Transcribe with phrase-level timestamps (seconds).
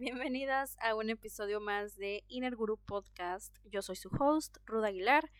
[0.00, 3.54] bienvenidas a un episodio más de Inner Guru Podcast.
[3.66, 5.30] Yo soy su host, Ruda Aguilar,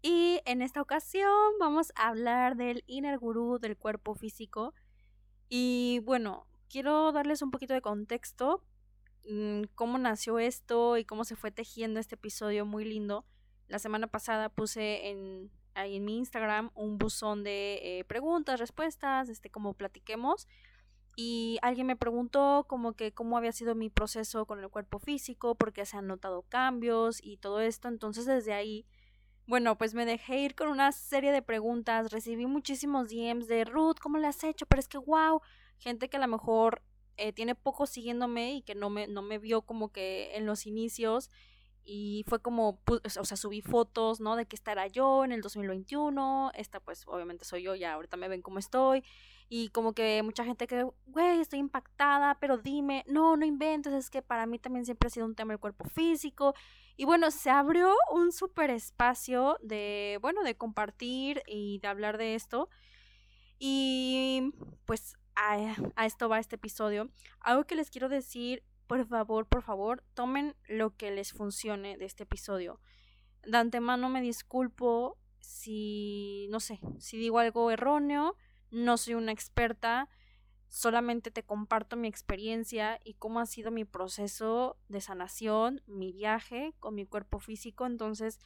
[0.00, 4.72] y en esta ocasión vamos a hablar del Inner Guru del cuerpo físico.
[5.50, 8.64] Y bueno, quiero darles un poquito de contexto,
[9.28, 13.26] mm, cómo nació esto y cómo se fue tejiendo este episodio muy lindo.
[13.66, 19.28] La semana pasada puse en, ahí en mi Instagram un buzón de eh, preguntas, respuestas,
[19.28, 20.48] este, como platiquemos
[21.20, 25.56] y alguien me preguntó como que cómo había sido mi proceso con el cuerpo físico,
[25.56, 27.88] porque se han notado cambios y todo esto.
[27.88, 28.86] Entonces desde ahí,
[29.44, 33.96] bueno, pues me dejé ir con una serie de preguntas, recibí muchísimos DMs de Ruth,
[34.00, 34.64] ¿cómo le has hecho?
[34.66, 35.40] Pero es que wow,
[35.78, 36.82] gente que a lo mejor
[37.16, 40.66] eh, tiene poco siguiéndome y que no me, no me vio como que en los
[40.66, 41.32] inicios
[41.84, 44.36] y fue como, o sea, subí fotos, ¿no?
[44.36, 48.16] De que esta era yo en el 2021, esta pues obviamente soy yo, ya ahorita
[48.16, 49.02] me ven cómo estoy
[49.48, 54.10] y como que mucha gente que, güey, estoy impactada, pero dime, no, no inventes, es
[54.10, 56.54] que para mí también siempre ha sido un tema el cuerpo físico.
[56.96, 62.34] Y bueno, se abrió un súper espacio de, bueno, de compartir y de hablar de
[62.34, 62.68] esto.
[63.58, 64.52] Y
[64.84, 65.56] pues a,
[65.96, 67.10] a esto va este episodio.
[67.40, 72.04] Algo que les quiero decir, por favor, por favor, tomen lo que les funcione de
[72.04, 72.80] este episodio.
[73.44, 78.36] De antemano me disculpo si, no sé, si digo algo erróneo
[78.70, 80.08] no soy una experta,
[80.68, 86.74] solamente te comparto mi experiencia y cómo ha sido mi proceso de sanación, mi viaje
[86.78, 87.86] con mi cuerpo físico.
[87.86, 88.38] Entonces,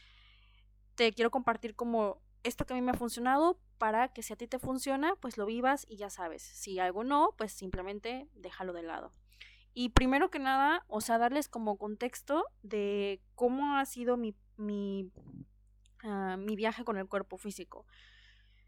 [0.95, 4.37] te quiero compartir como esto que a mí me ha funcionado para que si a
[4.37, 6.43] ti te funciona, pues lo vivas y ya sabes.
[6.43, 9.12] Si algo no, pues simplemente déjalo de lado.
[9.75, 15.11] Y primero que nada, o sea, darles como contexto de cómo ha sido mi, mi,
[16.05, 17.87] ah, mi viaje con el cuerpo físico.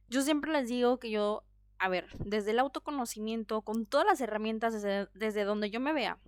[0.08, 1.44] Yo siempre les digo que yo,
[1.78, 6.18] a ver, desde el autoconocimiento, con todas las herramientas desde, desde donde yo me vea,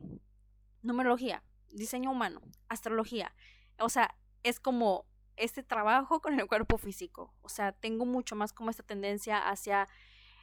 [0.82, 3.34] numerología, diseño humano, astrología,
[3.78, 5.04] o sea, es como
[5.36, 7.32] este trabajo con el cuerpo físico.
[7.42, 9.88] O sea, tengo mucho más como esta tendencia hacia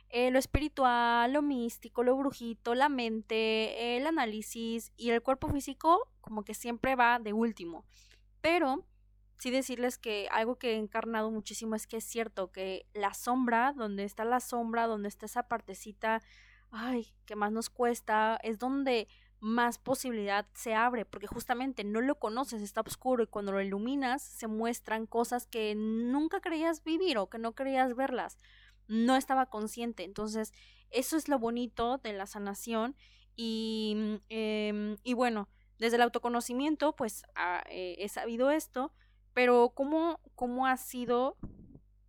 [0.10, 6.08] eh, lo espiritual, lo místico, lo brujito, la mente, el análisis y el cuerpo físico
[6.22, 7.86] como que siempre va de último.
[8.42, 8.86] Pero
[9.44, 13.74] sí decirles que algo que he encarnado muchísimo es que es cierto que la sombra,
[13.76, 16.22] donde está la sombra, donde está esa partecita,
[16.72, 19.10] ay, que más nos cuesta, es donde
[19.42, 24.22] más posibilidad se abre, porque justamente no lo conoces, está oscuro y cuando lo iluminas
[24.22, 28.38] se muestran cosas que nunca creías vivir o que no creías verlas,
[28.88, 30.54] no estaba consciente, entonces
[30.90, 32.96] eso es lo bonito de la sanación
[33.36, 35.50] y, em, y bueno,
[35.80, 38.94] desde el autoconocimiento pues ah, eh, he sabido esto,
[39.34, 41.38] pero ¿cómo, cómo ha sido?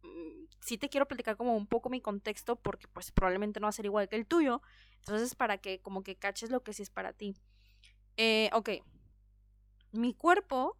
[0.02, 3.70] Mm, sí te quiero platicar como un poco mi contexto porque pues probablemente no va
[3.70, 4.62] a ser igual que el tuyo.
[4.96, 7.34] Entonces para que como que caches lo que sí es para ti.
[8.16, 8.70] Eh, ok.
[9.92, 10.76] Mi cuerpo,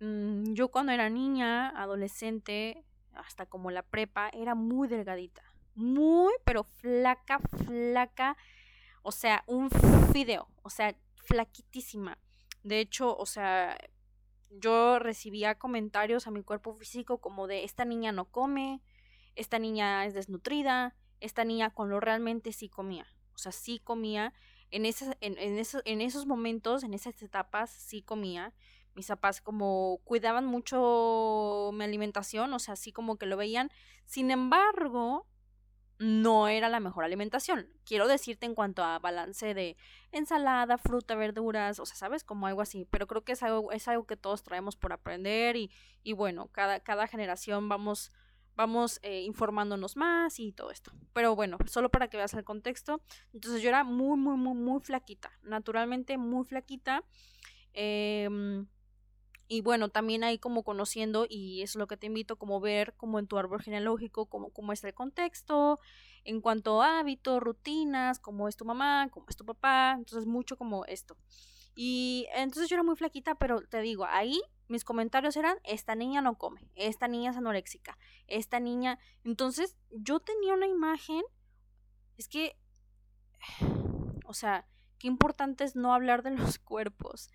[0.00, 5.42] mm, yo cuando era niña, adolescente, hasta como la prepa, era muy delgadita.
[5.74, 8.36] Muy, pero flaca, flaca.
[9.02, 9.70] O sea, un
[10.12, 10.48] fideo.
[10.62, 12.18] O sea, flaquitísima.
[12.62, 13.76] De hecho, o sea,
[14.50, 18.82] yo recibía comentarios a mi cuerpo físico como de esta niña no come,
[19.34, 23.06] esta niña es desnutrida, esta niña con lo realmente sí comía.
[23.34, 24.32] O sea, sí comía.
[24.70, 28.52] En, esas, en, en, en esos momentos, en esas etapas, sí comía.
[28.94, 33.70] Mis papás como cuidaban mucho mi alimentación, o sea, así como que lo veían.
[34.04, 35.26] Sin embargo,
[35.98, 37.68] no era la mejor alimentación.
[37.84, 39.76] Quiero decirte en cuanto a balance de
[40.12, 42.24] ensalada, fruta, verduras, o sea, ¿sabes?
[42.24, 42.86] Como algo así.
[42.90, 45.70] Pero creo que es algo, es algo que todos traemos por aprender y,
[46.02, 48.12] y bueno, cada, cada generación vamos,
[48.54, 50.92] vamos eh, informándonos más y todo esto.
[51.12, 53.02] Pero bueno, solo para que veas el contexto.
[53.32, 55.32] Entonces yo era muy, muy, muy, muy flaquita.
[55.42, 57.02] Naturalmente muy flaquita.
[57.74, 58.28] Eh,
[59.48, 63.18] y bueno, también ahí como conociendo, y es lo que te invito, como ver como
[63.18, 65.80] en tu árbol genealógico, como cómo es el contexto,
[66.24, 70.58] en cuanto a hábitos, rutinas, cómo es tu mamá, cómo es tu papá, entonces mucho
[70.58, 71.16] como esto.
[71.74, 76.20] Y entonces yo era muy flaquita, pero te digo, ahí mis comentarios eran, esta niña
[76.20, 77.96] no come, esta niña es anoréxica,
[78.26, 78.98] esta niña...
[79.24, 81.22] Entonces yo tenía una imagen,
[82.18, 82.58] es que,
[84.26, 84.66] o sea,
[84.98, 87.30] qué importante es no hablar de los cuerpos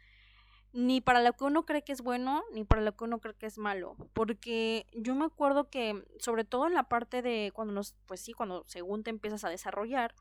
[0.73, 3.35] ni para lo que uno cree que es bueno, ni para lo que uno cree
[3.35, 3.95] que es malo.
[4.13, 8.33] Porque yo me acuerdo que, sobre todo en la parte de cuando nos, pues sí,
[8.33, 10.15] cuando según te empiezas a desarrollar,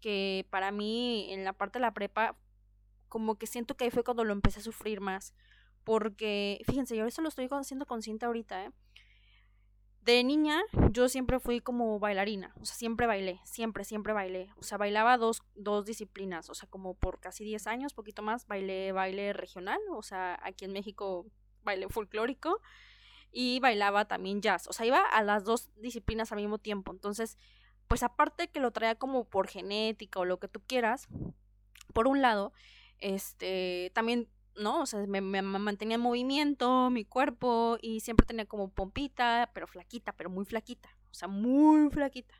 [0.00, 2.36] que para mí en la parte de la prepa,
[3.08, 5.34] como que siento que ahí fue cuando lo empecé a sufrir más.
[5.82, 8.70] Porque, fíjense, yo eso lo estoy siendo consciente ahorita, ¿eh?
[10.02, 10.62] De niña
[10.92, 14.48] yo siempre fui como bailarina, o sea, siempre bailé, siempre, siempre bailé.
[14.58, 18.46] O sea, bailaba dos, dos disciplinas, o sea, como por casi 10 años, poquito más,
[18.46, 21.26] bailé baile regional, o sea, aquí en México
[21.62, 22.60] baile folclórico
[23.30, 26.92] y bailaba también jazz, o sea, iba a las dos disciplinas al mismo tiempo.
[26.92, 27.36] Entonces,
[27.86, 31.08] pues aparte que lo traía como por genética o lo que tú quieras,
[31.92, 32.52] por un lado,
[32.98, 34.28] este, también
[34.60, 34.82] ¿no?
[34.82, 40.12] O sea, me, mantenía en movimiento, mi cuerpo, y siempre tenía como pompita, pero flaquita,
[40.12, 42.34] pero muy flaquita, o sea, muy flaquita.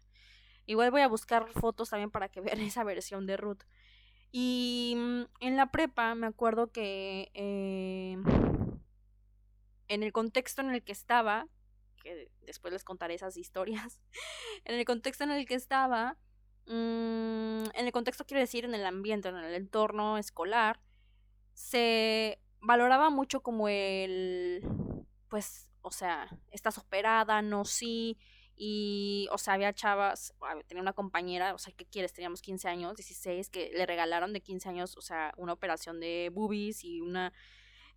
[0.66, 3.62] Igual voy a buscar fotos también para que vean esa versión de Ruth.
[4.32, 8.16] Y mm, en la prepa me acuerdo que eh,
[9.88, 11.48] en el contexto en el que estaba,
[12.02, 14.00] que después les contaré esas historias,
[14.64, 16.16] en el contexto en el que estaba,
[16.66, 20.78] mm, en el contexto quiero decir en el ambiente, en el entorno escolar,
[21.60, 24.62] se valoraba mucho como el,
[25.28, 28.16] pues, o sea, estás operada, no sí,
[28.56, 30.34] y, o sea, había chavas,
[30.66, 32.14] tenía una compañera, o sea, ¿qué quieres?
[32.14, 36.30] Teníamos 15 años, 16, que le regalaron de 15 años, o sea, una operación de
[36.32, 37.32] boobies y una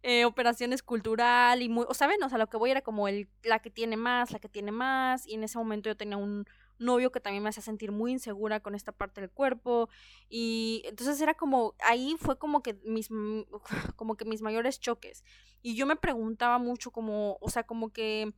[0.02, 3.08] eh, operación escultural y muy, o sea, ven, o sea, lo que voy era como
[3.08, 6.18] el, la que tiene más, la que tiene más, y en ese momento yo tenía
[6.18, 6.46] un,
[6.84, 9.90] novio que también me hacía sentir muy insegura con esta parte del cuerpo
[10.30, 13.10] y entonces era como ahí fue como que mis
[13.96, 15.24] como que mis mayores choques
[15.62, 18.34] y yo me preguntaba mucho como o sea como que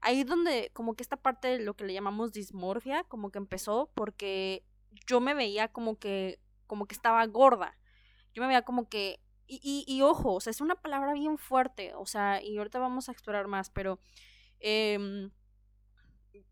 [0.00, 3.90] ahí donde como que esta parte de lo que le llamamos dismorfia como que empezó
[3.94, 4.64] porque
[5.06, 7.76] yo me veía como que como que estaba gorda
[8.34, 11.36] yo me veía como que y, y, y ojo, o sea, es una palabra bien
[11.36, 14.00] fuerte, o sea, y ahorita vamos a explorar más, pero
[14.60, 15.28] eh,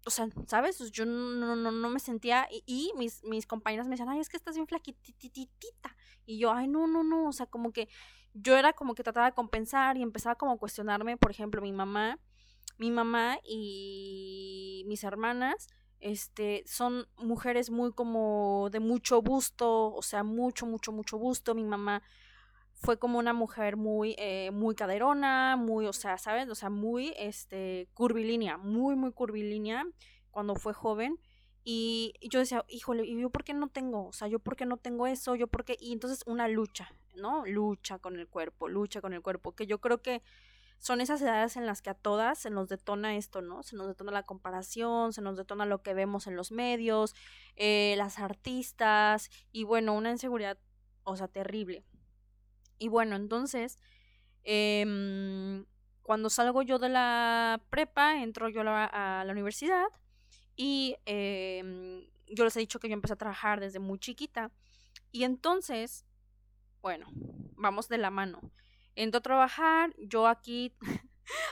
[0.05, 0.79] o sea, ¿sabes?
[0.90, 4.37] Yo no, no, no me sentía, y, mis, mis compañeras me decían, ay, es que
[4.37, 5.96] estás bien flaquititita.
[6.26, 7.88] Y yo, ay, no, no, no, o sea, como que
[8.34, 11.73] yo era como que trataba de compensar y empezaba como a cuestionarme, por ejemplo, mi
[11.73, 12.19] mamá,
[12.79, 15.69] mi mamá y mis hermanas,
[16.00, 21.55] este, son mujeres muy como de mucho busto, o sea, mucho, mucho, mucho busto.
[21.55, 22.02] Mi mamá
[22.82, 26.49] fue como una mujer muy, eh, muy caderona, muy, o sea, ¿sabes?
[26.49, 29.87] O sea, muy, este, curvilínea, muy, muy curvilínea
[30.32, 31.19] cuando fue joven.
[31.64, 34.08] Y, yo decía, híjole, ¿y yo por qué no tengo?
[34.08, 35.37] O sea, ¿yo por qué no tengo eso?
[35.37, 35.76] ¿Yo por qué?
[35.79, 37.46] Y entonces una lucha, ¿no?
[37.46, 40.23] Lucha con el cuerpo, lucha con el cuerpo, que yo creo que
[40.79, 43.62] son esas edades en las que a todas se nos detona esto, ¿no?
[43.62, 47.14] Se nos detona la comparación, se nos detona lo que vemos en los medios,
[47.55, 50.58] eh, las artistas, y bueno, una inseguridad,
[51.05, 51.84] o sea, terrible.
[52.82, 53.79] Y bueno, entonces,
[54.43, 55.64] em,
[56.02, 59.87] cuando salgo yo de la prepa, entro yo a la, universidad
[60.56, 64.50] y em, yo les he dicho que yo empecé a trabajar desde muy chiquita.
[65.12, 66.05] Y entonces,
[66.81, 67.06] bueno,
[67.55, 68.50] vamos de la mano.
[68.96, 70.75] Entro a trabajar, yo aquí,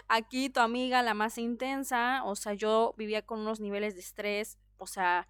[0.08, 4.58] aquí tu amiga, la más intensa, o sea, yo vivía con unos niveles de estrés,
[4.78, 5.28] o sea,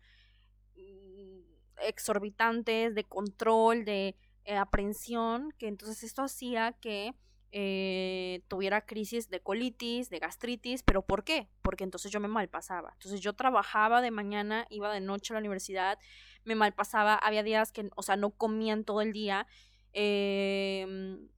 [0.76, 1.40] mm,
[1.82, 7.14] exorbitantes, de control, de eh, aprensión, que entonces esto hacía que
[7.52, 11.48] eh, tuviera crisis de colitis, de gastritis, pero ¿por qué?
[11.62, 12.92] Porque entonces yo me malpasaba.
[12.92, 15.98] Entonces yo trabajaba de mañana, iba de noche a la universidad,
[16.44, 19.48] me malpasaba, había días que, o sea, no comían todo el día,
[19.92, 21.28] em,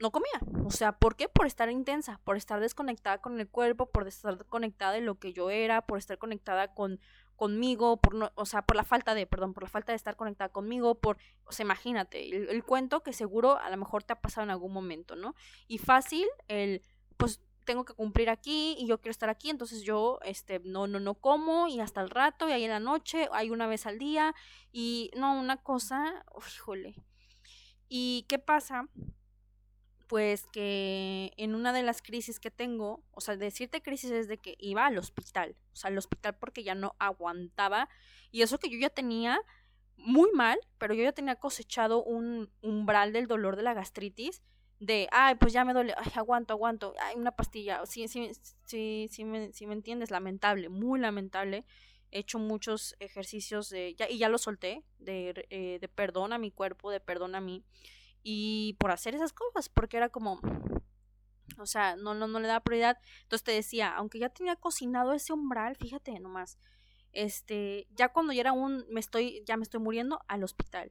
[0.00, 0.40] no comía.
[0.64, 1.28] O sea, ¿por qué?
[1.28, 5.32] Por estar intensa, por estar desconectada con el cuerpo, por estar conectada de lo que
[5.32, 7.00] yo era, por estar conectada con
[7.36, 10.16] conmigo, por no, o sea, por la falta de, perdón, por la falta de estar
[10.16, 14.20] conectada conmigo, por, o sea, imagínate, el, cuento que seguro a lo mejor te ha
[14.20, 15.34] pasado en algún momento, ¿no?
[15.66, 16.82] Y fácil, el,
[17.16, 21.00] pues tengo que cumplir aquí y yo quiero estar aquí, entonces yo, este, no, no,
[21.00, 23.98] no como y hasta el rato y ahí en la noche, hay una vez al
[23.98, 24.34] día
[24.72, 26.24] y, no, una cosa,
[26.56, 26.94] híjole.
[27.88, 28.88] ¿Y qué pasa?
[30.14, 34.38] Pues que en una de las crisis que tengo, o sea, decirte crisis es de
[34.38, 37.88] que iba al hospital, o sea, al hospital porque ya no aguantaba
[38.30, 39.40] y eso que yo ya tenía
[39.96, 44.40] muy mal, pero yo ya tenía cosechado un umbral del dolor de la gastritis
[44.78, 48.30] de, ay, pues ya me duele, ay, aguanto, aguanto, ay, una pastilla, sí, sí,
[48.66, 51.64] sí, sí, me, entiendes, lamentable, muy lamentable.
[52.12, 56.38] He hecho muchos ejercicios de, ya, y ya lo solté, de, eh, de perdón a
[56.38, 57.64] mi cuerpo, de perdón a mí
[58.24, 60.40] y por hacer esas cosas, porque era como,
[61.58, 62.98] o sea, no, no, no le da prioridad.
[63.22, 66.58] Entonces te decía, aunque ya tenía cocinado ese umbral, fíjate nomás,
[67.12, 70.90] este, ya cuando ya era un, me estoy, ya me estoy muriendo al hospital.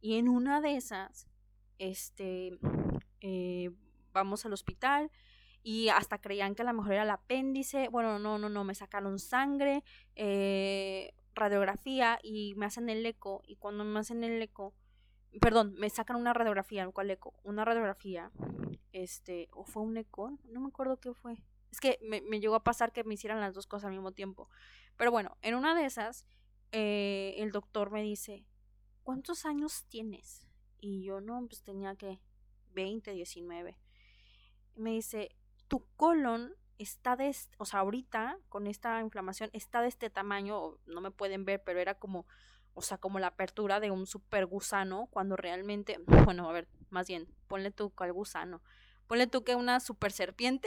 [0.00, 1.28] Y en una de esas,
[1.78, 2.58] este,
[3.20, 3.70] eh,
[4.12, 5.10] vamos al hospital
[5.62, 7.88] y hasta creían que a lo mejor era el apéndice.
[7.88, 9.84] Bueno, no, no, no, me sacaron sangre,
[10.16, 13.42] eh, radiografía y me hacen el eco.
[13.46, 14.74] Y cuando me hacen el eco,
[15.38, 17.34] perdón, me sacan una radiografía, ¿cuál eco?
[17.44, 18.32] Una radiografía,
[18.92, 21.42] este, o fue un eco, no me acuerdo qué fue.
[21.70, 24.48] Es que me, llegó a pasar que me hicieran las dos cosas al mismo tiempo.
[24.96, 26.26] Pero bueno, en una de esas,
[26.72, 28.44] eh, el doctor me dice,
[29.04, 30.48] ¿cuántos años tienes?
[30.80, 32.20] Y yo no, pues tenía que
[32.72, 33.78] 20, 19.
[34.76, 35.36] me dice,
[35.68, 41.00] tu colon está de, o sea, ahorita con esta inflamación está de este tamaño, no
[41.00, 42.26] me pueden ver, pero era como,
[42.80, 46.00] o sea, como la apertura de un super gusano, cuando realmente,
[46.34, 48.62] bueno, a ver, más bien, ponle tú cual gusano,
[49.06, 50.66] ponle tú que una super serpiente,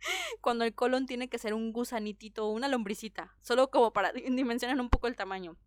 [0.40, 4.88] cuando el colon tiene que ser un gusanitito, una lombricita, solo como para dimensionar un
[4.88, 5.58] poco el tamaño.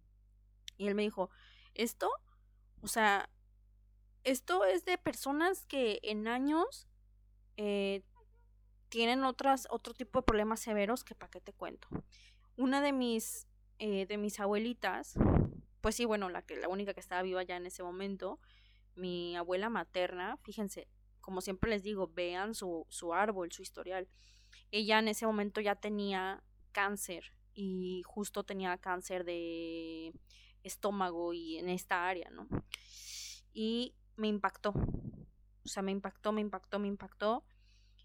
[0.76, 1.30] Y él me dijo,
[1.76, 2.10] esto,
[2.82, 3.30] o sea,
[4.24, 6.88] esto es de personas que en años
[7.58, 8.02] eh,
[8.90, 11.88] tienen otras, otro tipo de problemas severos que para qué te cuento.
[12.58, 15.14] Una de mis, eh, de mis abuelitas,
[15.86, 18.40] pues sí, bueno, la, que, la única que estaba viva ya en ese momento,
[18.96, 20.88] mi abuela materna, fíjense,
[21.22, 24.08] como siempre les digo, vean su, su árbol, su historial.
[24.72, 30.12] Ella en ese momento ya tenía cáncer y justo tenía cáncer de
[30.64, 32.48] estómago y en esta área, ¿no?
[33.54, 34.70] Y me impactó.
[34.72, 37.46] O sea, me impactó, me impactó, me impactó.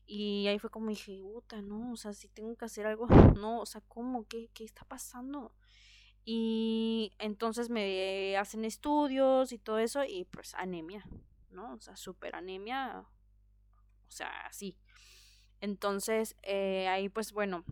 [0.05, 3.07] Y ahí fue como dije, puta, no, o sea, si tengo que hacer algo,
[3.41, 4.29] no, o sea, ¿cómo?
[4.29, 5.55] ¿Qué, qué está pasando?
[6.25, 11.05] Y entonces me hacen estudios y todo eso y pues anemia,
[11.51, 11.75] ¿no?
[11.75, 14.77] O sea, súper anemia, o sea, sí.
[15.61, 17.65] Entonces, eh, ahí pues bueno,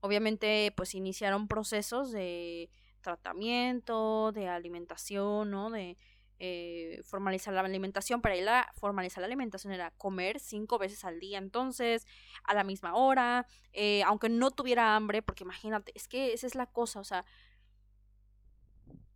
[0.00, 2.70] obviamente pues iniciaron procesos de
[3.00, 5.70] tratamiento, de alimentación, ¿no?
[5.70, 5.96] De
[6.38, 8.20] eh, formalizar la alimentación.
[8.20, 12.06] Para él formalizar la alimentación era comer cinco veces al día, entonces,
[12.44, 16.54] a la misma hora, eh, aunque no tuviera hambre, porque imagínate, es que esa es
[16.54, 17.24] la cosa, o sea,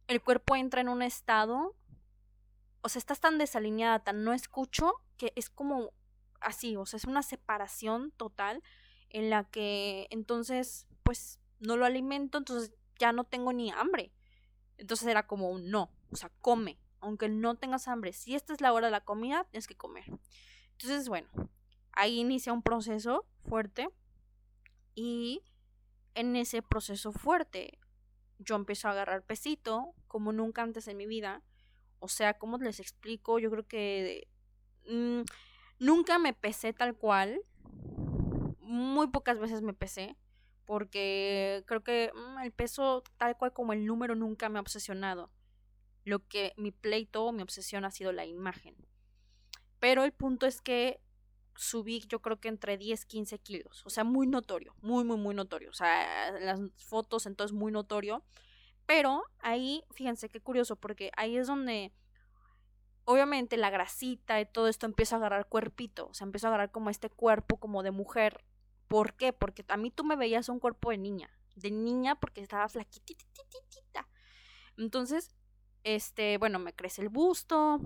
[0.08, 1.76] el cuerpo entra en un estado,
[2.82, 5.92] o sea, estás tan desalineada, tan no escucho, que es como
[6.40, 8.62] así, o sea, es una separación total
[9.10, 14.12] en la que entonces, pues, no lo alimento, entonces ya no tengo ni hambre.
[14.78, 18.60] Entonces era como un no, o sea, come, aunque no tengas hambre, si esta es
[18.60, 20.04] la hora de la comida, tienes que comer.
[20.72, 21.28] Entonces, bueno,
[21.92, 23.90] ahí inicia un proceso fuerte
[24.94, 25.42] y
[26.14, 27.78] en ese proceso fuerte
[28.38, 31.42] yo empiezo a agarrar pesito como nunca antes en mi vida.
[31.98, 33.38] O sea, ¿cómo les explico?
[33.38, 34.28] Yo creo que
[34.88, 35.22] mm,
[35.78, 37.40] nunca me pesé tal cual.
[38.60, 40.16] Muy pocas veces me pesé.
[40.66, 45.30] Porque creo que mm, el peso tal cual como el número nunca me ha obsesionado.
[46.04, 48.76] Lo que mi pleito o mi obsesión ha sido la imagen.
[49.78, 51.00] Pero el punto es que
[51.56, 53.82] subí yo creo que entre 10, 15 kilos.
[53.86, 55.70] O sea, muy notorio, muy, muy, muy notorio.
[55.70, 58.24] O sea, las fotos entonces muy notorio.
[58.86, 61.92] Pero ahí, fíjense qué curioso, porque ahí es donde
[63.04, 66.08] obviamente la grasita y todo esto empieza a agarrar cuerpito.
[66.08, 68.44] O sea, empieza a agarrar como este cuerpo como de mujer.
[68.88, 69.32] ¿Por qué?
[69.32, 71.30] Porque a mí tú me veías un cuerpo de niña.
[71.54, 74.08] De niña porque estaba flaquitititita.
[74.76, 75.30] Entonces,
[75.84, 77.80] este, bueno, me crece el busto,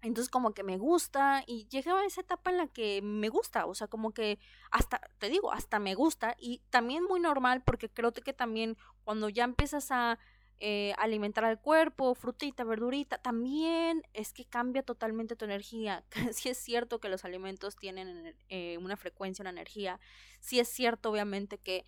[0.00, 3.66] entonces como que me gusta y llega a esa etapa en la que me gusta,
[3.66, 4.38] o sea, como que
[4.70, 9.28] hasta, te digo, hasta me gusta y también muy normal porque creo que también cuando
[9.28, 10.18] ya empiezas a
[10.60, 16.04] eh, alimentar al cuerpo, frutita, verdurita, también es que cambia totalmente tu energía.
[16.32, 19.98] sí es cierto que los alimentos tienen eh, una frecuencia, una energía,
[20.40, 21.84] sí es cierto obviamente que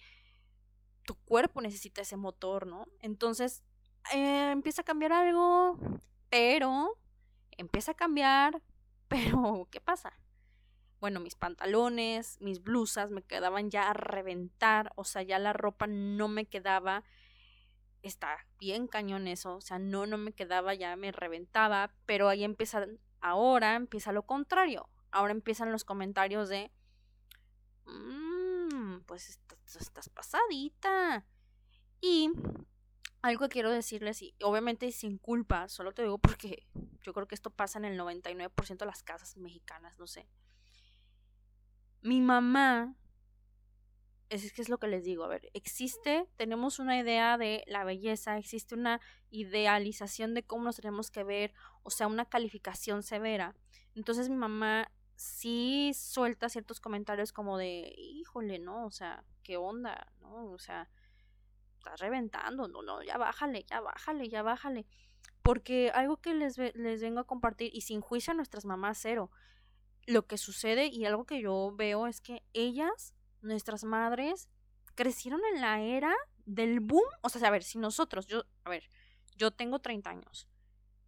[1.04, 2.86] tu cuerpo necesita ese motor, ¿no?
[3.00, 3.62] Entonces
[4.12, 5.78] eh, empieza a cambiar algo,
[6.28, 6.98] pero
[7.52, 8.62] empieza a cambiar,
[9.08, 10.12] pero ¿qué pasa?
[11.00, 15.86] Bueno, mis pantalones, mis blusas me quedaban ya a reventar, o sea, ya la ropa
[15.86, 17.04] no me quedaba,
[18.02, 22.44] está bien cañón eso, o sea, no, no me quedaba, ya me reventaba, pero ahí
[22.44, 22.86] empieza,
[23.22, 26.70] ahora empieza lo contrario, ahora empiezan los comentarios de,
[27.86, 31.24] mmm, pues estás, estás pasadita.
[32.00, 32.30] Y
[33.22, 36.66] algo que quiero decirles, y obviamente sin culpa, solo te digo porque
[37.02, 40.26] yo creo que esto pasa en el 99% de las casas mexicanas, no sé.
[42.02, 42.96] Mi mamá,
[44.30, 47.84] es que es lo que les digo, a ver, existe, tenemos una idea de la
[47.84, 49.00] belleza, existe una
[49.30, 53.54] idealización de cómo nos tenemos que ver, o sea, una calificación severa.
[53.94, 58.86] Entonces mi mamá sí suelta ciertos comentarios como de, híjole, ¿no?
[58.86, 60.06] O sea, ¿qué onda?
[60.20, 60.46] ¿No?
[60.52, 60.88] O sea,
[61.80, 64.86] estás reventando, no, no, ya bájale, ya bájale, ya bájale.
[65.42, 69.30] Porque algo que les, les vengo a compartir, y sin juicio a nuestras mamás cero,
[70.06, 74.48] lo que sucede y algo que yo veo es que ellas, nuestras madres,
[74.94, 77.04] crecieron en la era del boom.
[77.22, 78.88] O sea, a ver, si nosotros, yo, a ver,
[79.36, 80.48] yo tengo 30 años.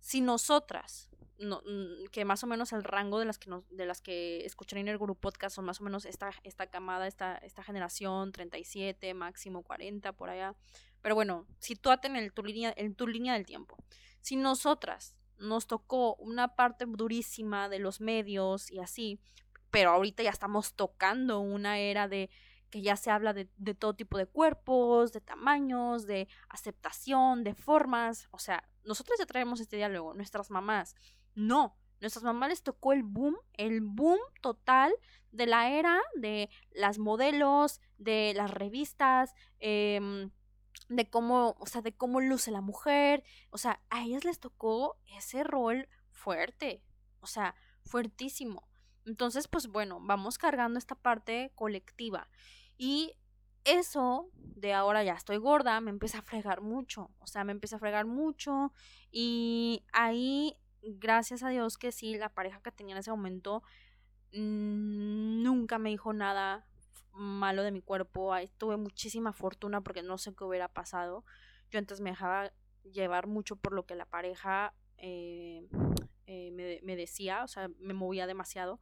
[0.00, 1.10] Si nosotras,
[1.42, 4.44] no, mm, que más o menos el rango de las que nos, de las que
[4.44, 8.32] escuchan en el Guru Podcast son más o menos esta, esta camada, esta, esta generación,
[8.32, 10.54] 37, máximo 40, por allá.
[11.02, 13.76] Pero bueno, sitúate en, el, tu línea, en tu línea del tiempo.
[14.20, 19.20] Si nosotras nos tocó una parte durísima de los medios y así,
[19.70, 22.30] pero ahorita ya estamos tocando una era de
[22.70, 27.54] que ya se habla de, de, todo tipo de cuerpos, de tamaños, de aceptación, de
[27.54, 28.28] formas.
[28.30, 30.94] O sea, nosotros ya traemos este diálogo, nuestras mamás.
[31.34, 34.92] No, nuestras mamás les tocó el boom, el boom total
[35.30, 40.28] de la era de las modelos, de las revistas, eh,
[40.88, 44.98] de cómo, o sea, de cómo luce la mujer, o sea, a ellas les tocó
[45.16, 46.82] ese rol fuerte,
[47.20, 48.68] o sea, fuertísimo.
[49.06, 52.28] Entonces, pues bueno, vamos cargando esta parte colectiva.
[52.76, 53.14] Y
[53.64, 57.76] eso de ahora ya estoy gorda me empieza a fregar mucho, o sea, me empieza
[57.76, 58.72] a fregar mucho
[59.10, 63.62] y ahí, gracias a Dios que sí, la pareja que tenía en ese momento
[64.32, 66.66] mmm, nunca me dijo nada
[67.12, 68.32] malo de mi cuerpo.
[68.32, 71.24] Ahí tuve muchísima fortuna porque no sé qué hubiera pasado.
[71.70, 72.52] Yo antes me dejaba
[72.84, 75.68] llevar mucho por lo que la pareja eh,
[76.26, 78.80] eh, me, me, decía, o sea, me movía demasiado.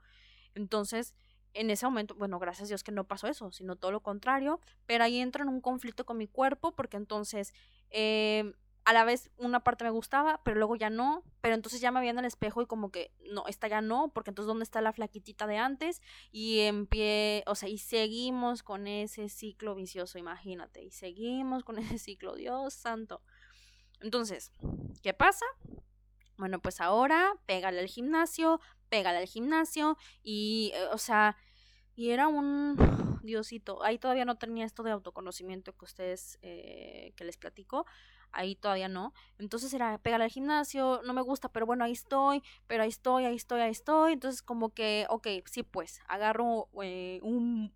[0.54, 1.14] Entonces,
[1.52, 4.60] en ese momento, bueno, gracias a Dios que no pasó eso, sino todo lo contrario,
[4.86, 7.52] pero ahí entro en un conflicto con mi cuerpo porque entonces
[7.90, 8.52] eh,
[8.84, 12.00] a la vez una parte me gustaba, pero luego ya no, pero entonces ya me
[12.00, 14.80] veía en el espejo y como que no, esta ya no, porque entonces ¿dónde está
[14.80, 16.00] la flaquitita de antes?
[16.32, 21.78] Y en pie, o sea, y seguimos con ese ciclo vicioso, imagínate, y seguimos con
[21.78, 23.22] ese ciclo, Dios santo.
[24.00, 24.52] Entonces,
[25.02, 25.44] ¿qué pasa?
[26.38, 31.36] Bueno, pues ahora pégale al gimnasio, pégale al gimnasio y, eh, o sea,
[31.94, 32.76] y era un
[33.22, 37.84] Diosito, ahí todavía no tenía esto de autoconocimiento que ustedes, eh, que les platico,
[38.32, 39.12] ahí todavía no.
[39.38, 43.24] Entonces era pegar al gimnasio, no me gusta, pero bueno, ahí estoy, pero ahí estoy,
[43.24, 44.12] ahí estoy, ahí estoy.
[44.12, 47.72] Entonces como que, ok, sí, pues agarro eh, un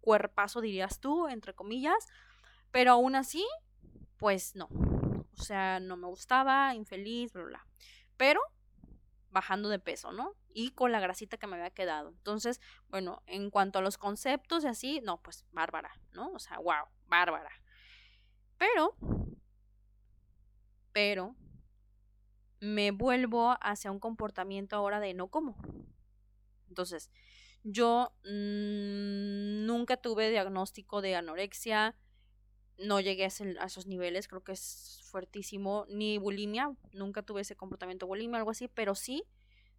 [0.00, 2.08] cuerpazo, dirías tú, entre comillas,
[2.70, 3.46] pero aún así,
[4.18, 4.68] pues no.
[5.38, 7.66] O sea, no me gustaba, infeliz, bla, bla.
[8.16, 8.40] Pero
[9.32, 10.34] bajando de peso, ¿no?
[10.54, 12.10] Y con la grasita que me había quedado.
[12.10, 16.30] Entonces, bueno, en cuanto a los conceptos y así, no, pues bárbara, ¿no?
[16.32, 17.50] O sea, wow, bárbara.
[18.58, 18.94] Pero
[20.92, 21.34] pero
[22.60, 25.56] me vuelvo hacia un comportamiento ahora de no como.
[26.68, 27.10] Entonces,
[27.64, 31.96] yo mmm, nunca tuve diagnóstico de anorexia,
[32.78, 37.56] no llegué a, a, esos niveles, creo que es fuertísimo, ni bulimia, nunca tuve ese
[37.56, 39.24] comportamiento bulimia, algo así, pero sí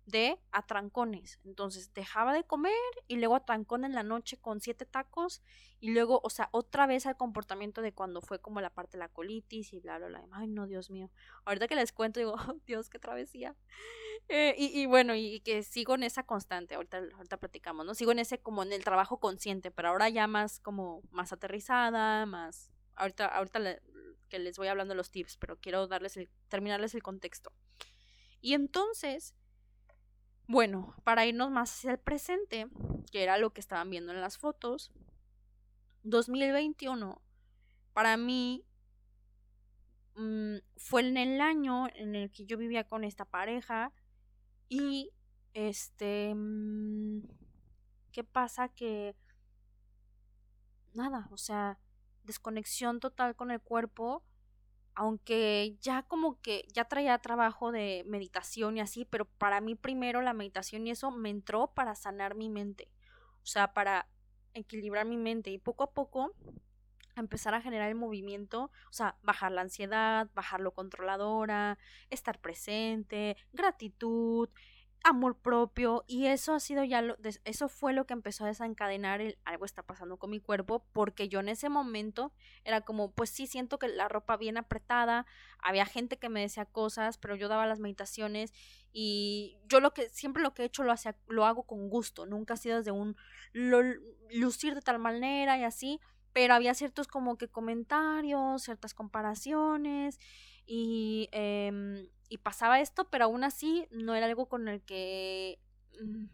[0.05, 1.39] de atrancones.
[1.45, 2.73] Entonces dejaba de comer
[3.07, 5.41] y luego atrancón en la noche con siete tacos
[5.79, 8.99] y luego, o sea, otra vez al comportamiento de cuando fue como la parte de
[8.99, 10.25] la colitis y bla, bla, bla.
[10.31, 11.09] Ay, no, Dios mío.
[11.45, 13.55] Ahorita que les cuento digo, oh, Dios, qué travesía.
[14.29, 17.93] Eh, y, y, bueno, y, que sigo en esa constante, ahorita, ahorita platicamos, ¿no?
[17.93, 22.25] Sigo en ese como en el trabajo consciente, pero ahora ya más como más aterrizada,
[22.25, 22.71] más...
[22.95, 23.81] Ahorita, ahorita le,
[24.29, 27.51] que les voy hablando los tips, pero quiero darles el, terminarles el contexto.
[28.39, 29.35] Y entonces
[30.53, 32.67] bueno, para irnos más hacia el presente,
[33.11, 34.91] que era lo que estaban viendo en las fotos,
[36.03, 37.19] 2021
[37.93, 38.63] para mí
[40.15, 43.91] mmm, fue en el año en el que yo vivía con esta pareja
[44.69, 45.09] y
[45.55, 47.23] este mmm,
[48.11, 49.15] qué pasa que
[50.93, 51.79] nada, o sea,
[52.25, 54.23] desconexión total con el cuerpo
[54.95, 60.21] aunque ya como que ya traía trabajo de meditación y así, pero para mí primero
[60.21, 62.89] la meditación y eso me entró para sanar mi mente,
[63.41, 64.07] o sea, para
[64.53, 66.33] equilibrar mi mente y poco a poco
[67.15, 71.77] empezar a generar el movimiento, o sea, bajar la ansiedad, bajar lo controladora,
[72.09, 74.49] estar presente, gratitud,
[75.03, 79.19] amor propio y eso ha sido ya lo, eso fue lo que empezó a desencadenar
[79.19, 82.31] el algo está pasando con mi cuerpo porque yo en ese momento
[82.63, 85.25] era como pues sí siento que la ropa bien apretada
[85.59, 88.53] había gente que me decía cosas pero yo daba las meditaciones
[88.93, 92.25] y yo lo que siempre lo que he hecho lo hacía, lo hago con gusto
[92.25, 93.17] nunca ha sido desde un
[93.51, 93.81] lo,
[94.31, 95.99] lucir de tal manera y así
[96.31, 100.17] pero había ciertos como que comentarios ciertas comparaciones
[100.65, 105.59] y eh, y pasaba esto, pero aún así no era algo con el que,
[106.01, 106.25] mm,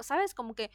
[0.00, 0.34] ¿sabes?
[0.34, 0.72] Como que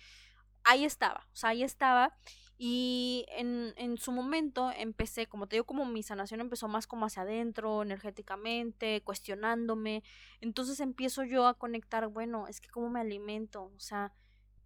[0.64, 2.18] ahí estaba, o sea, ahí estaba.
[2.58, 7.06] Y en, en su momento empecé, como te digo, como mi sanación empezó más como
[7.06, 10.04] hacia adentro, energéticamente, cuestionándome.
[10.40, 14.14] Entonces empiezo yo a conectar, bueno, es que cómo me alimento, o sea,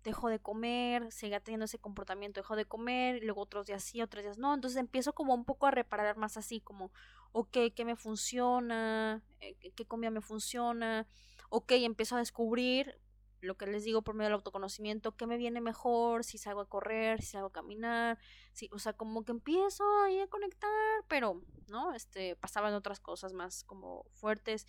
[0.10, 4.02] dejo de comer, seguía teniendo ese comportamiento, dejo de comer, y luego otros días sí,
[4.02, 6.92] otros días no, entonces empiezo como un poco a reparar más así, como,
[7.32, 9.24] ok, ¿qué me funciona?
[9.40, 11.08] Eh, ¿Qué comida me funciona?
[11.50, 13.00] Ok, empiezo a descubrir
[13.42, 16.68] lo que les digo por medio del autoconocimiento, qué me viene mejor, si salgo a
[16.68, 18.20] correr, si salgo a caminar,
[18.52, 20.70] si, o sea, como que empiezo ahí a conectar,
[21.08, 21.94] pero, ¿no?
[21.94, 24.68] Este, pasaban otras cosas más como fuertes,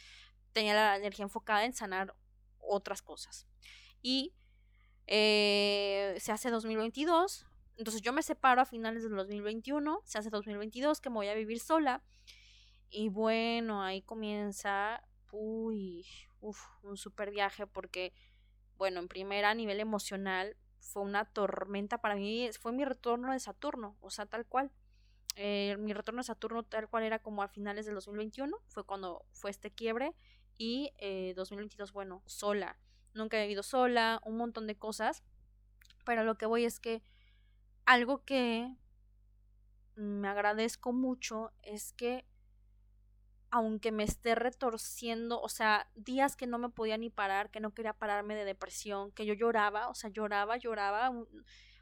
[0.53, 2.15] tenía la energía enfocada en sanar
[2.59, 3.47] otras cosas.
[4.03, 4.35] Y
[5.11, 7.47] eh, se hace 2022,
[7.77, 11.35] entonces yo me separo a finales del 2021, se hace 2022 que me voy a
[11.35, 12.03] vivir sola.
[12.91, 16.07] Y bueno, ahí comienza, uy,
[16.41, 18.13] un super viaje porque
[18.81, 23.39] bueno, en primera a nivel emocional fue una tormenta para mí, fue mi retorno de
[23.39, 24.71] Saturno, o sea, tal cual.
[25.37, 29.27] Eh, mi retorno de Saturno tal cual era como a finales del 2021, fue cuando
[29.33, 30.15] fue este quiebre
[30.57, 32.79] y eh, 2022, bueno, sola.
[33.15, 35.23] Nunca he vivido sola, un montón de cosas,
[36.05, 37.03] pero lo que voy es que
[37.85, 38.75] algo que
[39.97, 42.25] me agradezco mucho es que
[43.51, 47.75] aunque me esté retorciendo, o sea, días que no me podía ni parar, que no
[47.75, 51.27] quería pararme de depresión, que yo lloraba, o sea, lloraba, lloraba, o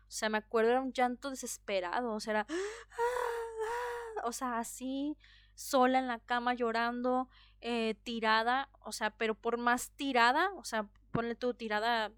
[0.08, 2.46] sea, me acuerdo era un llanto desesperado, o sea, era,
[4.24, 5.18] o sea, así,
[5.54, 7.28] sola en la cama llorando,
[7.60, 12.12] eh, tirada, o sea, pero por más tirada, o sea, ponle tu tirada,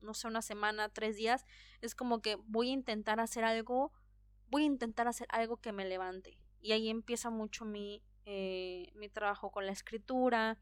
[0.00, 1.44] no sé, una semana, tres días,
[1.80, 3.92] es como que voy a intentar hacer algo,
[4.50, 6.38] voy a intentar hacer algo que me levante.
[6.60, 10.58] Y ahí empieza mucho mi, eh, mi trabajo con la escritura.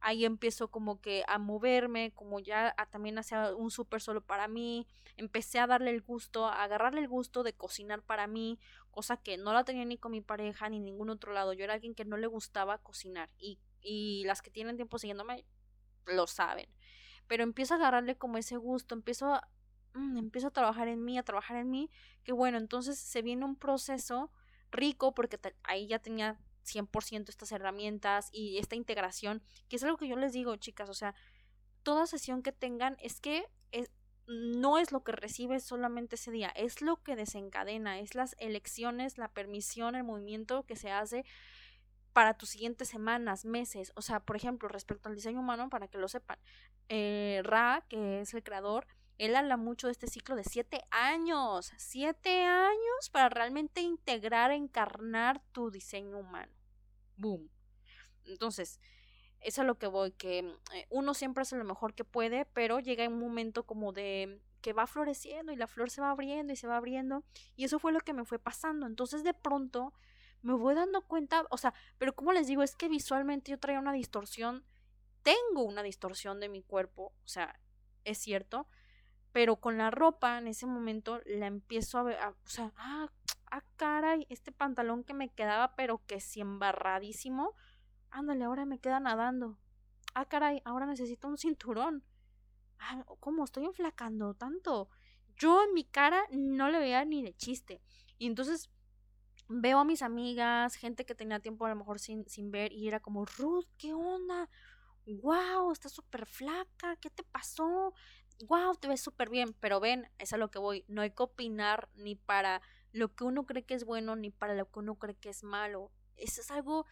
[0.00, 4.86] Ahí empiezo como que a moverme, como ya también hacía un súper solo para mí.
[5.16, 8.58] Empecé a darle el gusto, a agarrarle el gusto de cocinar para mí,
[8.90, 11.52] cosa que no la tenía ni con mi pareja ni ningún otro lado.
[11.54, 15.44] Yo era alguien que no le gustaba cocinar y, y las que tienen tiempo siguiéndome
[16.06, 16.68] lo saben.
[17.26, 19.48] Pero empiezo a agarrarle como ese gusto, empiezo a,
[19.94, 21.90] mm, empiezo a trabajar en mí, a trabajar en mí,
[22.22, 24.30] que bueno, entonces se viene un proceso
[24.70, 30.08] rico porque ahí ya tenía 100% estas herramientas y esta integración, que es algo que
[30.08, 31.14] yo les digo, chicas, o sea,
[31.82, 33.90] toda sesión que tengan es que es,
[34.26, 39.18] no es lo que recibes solamente ese día, es lo que desencadena, es las elecciones,
[39.18, 41.24] la permisión, el movimiento que se hace
[42.14, 43.92] para tus siguientes semanas, meses.
[43.96, 46.38] O sea, por ejemplo, respecto al diseño humano, para que lo sepan,
[46.88, 48.86] eh, Ra, que es el creador,
[49.18, 55.42] él habla mucho de este ciclo de siete años, siete años para realmente integrar, encarnar
[55.52, 56.52] tu diseño humano.
[57.16, 57.50] Boom.
[58.26, 58.80] Entonces,
[59.40, 62.78] eso es lo que voy, que eh, uno siempre hace lo mejor que puede, pero
[62.78, 66.56] llega un momento como de que va floreciendo y la flor se va abriendo y
[66.56, 67.24] se va abriendo.
[67.56, 68.86] Y eso fue lo que me fue pasando.
[68.86, 69.92] Entonces, de pronto,
[70.44, 73.80] me voy dando cuenta, o sea, pero como les digo, es que visualmente yo traía
[73.80, 74.64] una distorsión,
[75.22, 77.58] tengo una distorsión de mi cuerpo, o sea,
[78.04, 78.68] es cierto,
[79.32, 83.08] pero con la ropa en ese momento la empiezo a ver, o sea, ah,
[83.50, 87.54] ah, caray, este pantalón que me quedaba pero que si embarradísimo,
[88.10, 89.58] ándale, ahora me queda nadando.
[90.14, 92.04] Ah, caray, ahora necesito un cinturón.
[92.78, 93.44] Ah, ¿cómo?
[93.44, 94.90] Estoy enflacando tanto.
[95.36, 97.80] Yo en mi cara no le veía ni de chiste.
[98.18, 98.70] Y entonces
[99.48, 102.88] veo a mis amigas, gente que tenía tiempo a lo mejor sin, sin ver, y
[102.88, 104.48] era como, Ruth, ¿qué onda?
[105.06, 107.92] wow, estás súper flaca, ¿qué te pasó?
[108.42, 111.22] wow, te ves súper bien, pero ven, es a lo que voy, no hay que
[111.22, 114.96] opinar ni para lo que uno cree que es bueno ni para lo que uno
[114.96, 115.90] cree que es malo.
[116.16, 116.86] Eso es algo,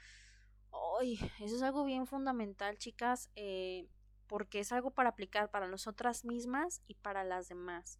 [1.00, 3.88] ay, eso es algo bien fundamental, chicas, eh,
[4.26, 7.98] porque es algo para aplicar para nosotras mismas y para las demás.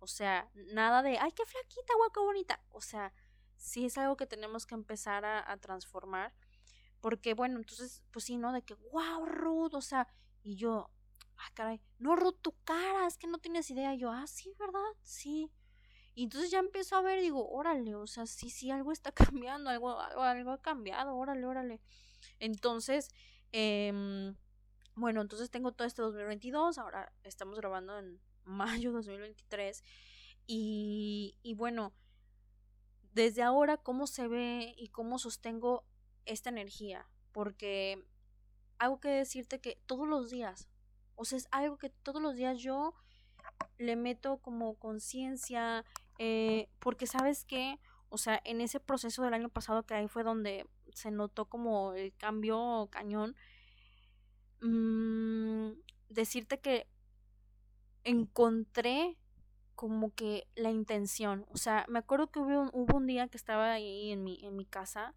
[0.00, 2.62] O sea, nada de, ay, qué flaquita, guau, qué bonita.
[2.70, 3.12] O sea,
[3.58, 6.32] sí es algo que tenemos que empezar a, transformar.
[7.00, 8.52] Porque, bueno, entonces, pues sí, ¿no?
[8.52, 10.08] De que, wow, Ruth, o sea,
[10.42, 10.90] y yo,
[11.36, 13.94] ah, caray, no, Ruth, tu cara, es que no tienes idea.
[13.94, 14.80] yo, ah, sí, ¿verdad?
[15.02, 15.50] Sí.
[16.14, 19.70] Y entonces ya empiezo a ver, digo, órale, o sea, sí, sí, algo está cambiando,
[19.70, 21.80] algo, algo, ha cambiado, órale, órale.
[22.40, 23.08] Entonces,
[23.52, 24.34] eh,
[24.96, 29.84] bueno, entonces tengo todo este 2022, ahora estamos grabando en mayo 2023.
[30.46, 31.92] Y, y bueno,
[33.18, 35.84] desde ahora, ¿cómo se ve y cómo sostengo
[36.24, 37.04] esta energía?
[37.32, 38.06] Porque
[38.78, 40.68] hago que decirte que todos los días,
[41.16, 42.94] o sea, es algo que todos los días yo
[43.76, 45.84] le meto como conciencia,
[46.20, 50.22] eh, porque sabes que, o sea, en ese proceso del año pasado que ahí fue
[50.22, 53.34] donde se notó como el cambio cañón,
[54.60, 55.72] mmm,
[56.08, 56.86] decirte que
[58.04, 59.18] encontré
[59.78, 64.10] como que la intención, o sea, me acuerdo que hubo un, día que estaba ahí
[64.10, 65.14] en mi, en mi casa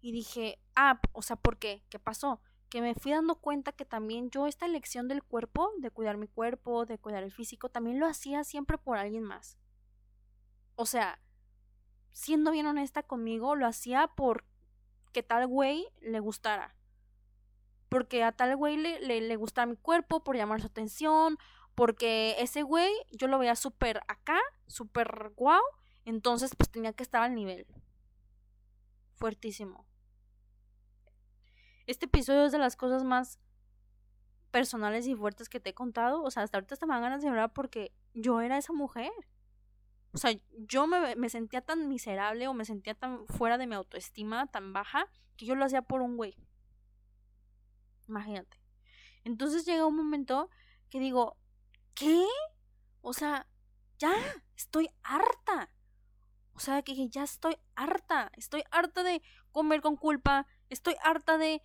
[0.00, 1.82] y dije, ah, o sea, ¿por qué?
[1.90, 2.40] ¿Qué pasó?
[2.66, 6.26] porque me fui dando cuenta que también yo esta elección del cuerpo, de cuidar mi
[6.26, 9.56] cuerpo, de cuidar el físico, también lo hacía siempre por alguien más.
[10.74, 11.20] O sea,
[12.10, 14.44] siendo bien honesta conmigo, lo hacía por
[15.12, 16.74] que tal güey le gustara.
[17.88, 21.38] Porque a tal güey le, le, gustaba mi cuerpo, por llamar su atención,
[21.76, 25.62] porque ese güey yo lo veía súper acá, súper guau,
[26.06, 27.66] entonces pues tenía que estar al nivel.
[29.16, 29.86] Fuertísimo.
[31.86, 33.38] Este episodio es de las cosas más
[34.50, 36.22] personales y fuertes que te he contado.
[36.22, 39.12] O sea, hasta ahorita me dan ganas de llorar porque yo era esa mujer.
[40.12, 43.74] O sea, yo me, me, sentía tan miserable o me sentía tan fuera de mi
[43.74, 46.34] autoestima, tan baja, que yo lo hacía por un güey.
[48.08, 48.58] Imagínate.
[49.24, 50.48] Entonces llega un momento
[50.88, 51.36] que digo,
[51.96, 52.24] ¿qué?
[53.00, 53.48] O sea,
[53.98, 54.14] ya,
[54.56, 55.72] estoy harta.
[56.52, 58.30] O sea, que ya estoy harta.
[58.36, 60.46] Estoy harta de comer con culpa.
[60.70, 61.60] Estoy harta de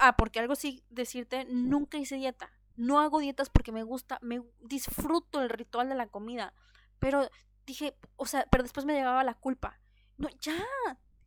[0.00, 2.52] Ah, porque algo sí decirte, nunca hice dieta.
[2.76, 6.54] No hago dietas porque me gusta, me disfruto el ritual de la comida.
[6.98, 7.28] Pero
[7.66, 9.80] dije, o sea, pero después me llegaba la culpa.
[10.16, 10.58] No, ya,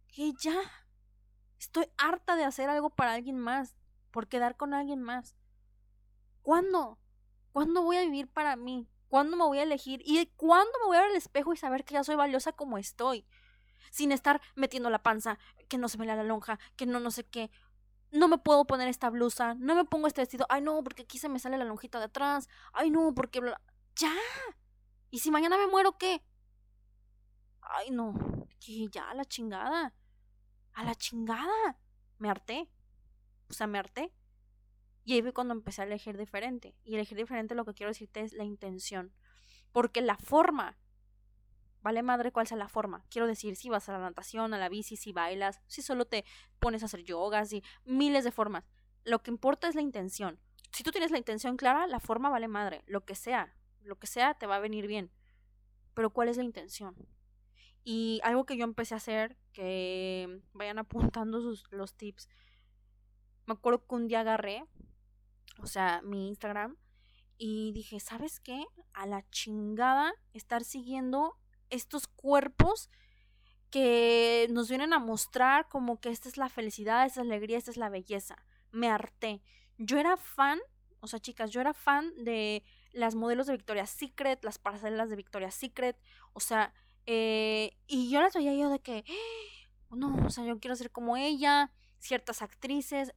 [0.08, 0.56] que ya.
[1.60, 3.75] Estoy harta de hacer algo para alguien más,
[4.12, 5.36] por quedar con alguien más.
[6.41, 6.97] ¿Cuándo?
[7.51, 8.87] ¿Cuándo voy a vivir para mí?
[9.07, 10.01] ¿Cuándo me voy a elegir?
[10.05, 12.77] ¿Y cuándo me voy a ver al espejo y saber que ya soy valiosa como
[12.77, 13.25] estoy?
[13.91, 15.37] Sin estar metiendo la panza,
[15.67, 17.51] que no se me la lonja, que no no sé qué
[18.11, 21.17] no me puedo poner esta blusa, no me pongo este vestido, ay no, porque aquí
[21.17, 23.41] se me sale la lonjita de atrás, ay no, porque...
[23.95, 24.13] Ya.
[25.09, 26.23] ¿Y si mañana me muero qué?
[27.61, 28.13] Ay no,
[28.59, 29.93] que ya a la chingada.
[30.73, 31.77] A la chingada.
[32.17, 32.69] Me harté.
[33.49, 34.13] O sea, me harté.
[35.03, 36.75] Y ahí fue cuando empecé a elegir diferente.
[36.83, 39.11] Y elegir diferente lo que quiero decirte es la intención.
[39.71, 40.77] Porque la forma
[41.81, 43.03] Vale madre cuál sea la forma.
[43.09, 46.25] Quiero decir, si vas a la natación, a la bici, si bailas, si solo te
[46.59, 48.63] pones a hacer yoga, y miles de formas.
[49.03, 50.39] Lo que importa es la intención.
[50.71, 52.83] Si tú tienes la intención clara, la forma vale madre.
[52.85, 55.11] Lo que sea, lo que sea te va a venir bien.
[55.95, 56.95] Pero ¿cuál es la intención?
[57.83, 62.29] Y algo que yo empecé a hacer, que vayan apuntando sus, los tips.
[63.47, 64.65] Me acuerdo que un día agarré,
[65.59, 66.77] o sea, mi Instagram,
[67.37, 68.65] y dije, ¿sabes qué?
[68.93, 71.37] A la chingada estar siguiendo
[71.69, 72.89] estos cuerpos
[73.71, 77.57] que nos vienen a mostrar como que esta es la felicidad, esta es la alegría,
[77.57, 78.35] esta es la belleza.
[78.71, 79.41] Me harté.
[79.77, 80.59] Yo era fan,
[80.99, 85.15] o sea, chicas, yo era fan de las modelos de Victoria's Secret, las parcelas de
[85.15, 85.97] Victoria's Secret,
[86.33, 86.73] o sea,
[87.05, 89.03] eh, y yo las veía yo de que,
[89.89, 93.13] oh, no, o sea, yo quiero ser como ella, ciertas actrices.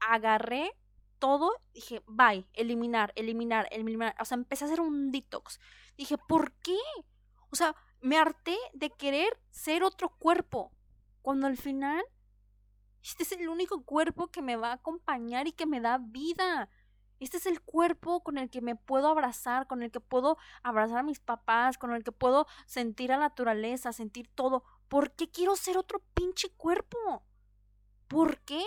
[0.00, 0.72] Agarré
[1.18, 5.60] todo, dije, bye, eliminar, eliminar, eliminar, o sea, empecé a hacer un detox.
[5.96, 6.78] Dije, ¿por qué?
[7.50, 10.72] O sea, me harté de querer ser otro cuerpo,
[11.22, 12.04] cuando al final
[13.02, 16.68] este es el único cuerpo que me va a acompañar y que me da vida.
[17.20, 20.98] Este es el cuerpo con el que me puedo abrazar, con el que puedo abrazar
[20.98, 24.62] a mis papás, con el que puedo sentir a la naturaleza, sentir todo.
[24.88, 27.22] ¿Por qué quiero ser otro pinche cuerpo?
[28.06, 28.64] ¿Por qué?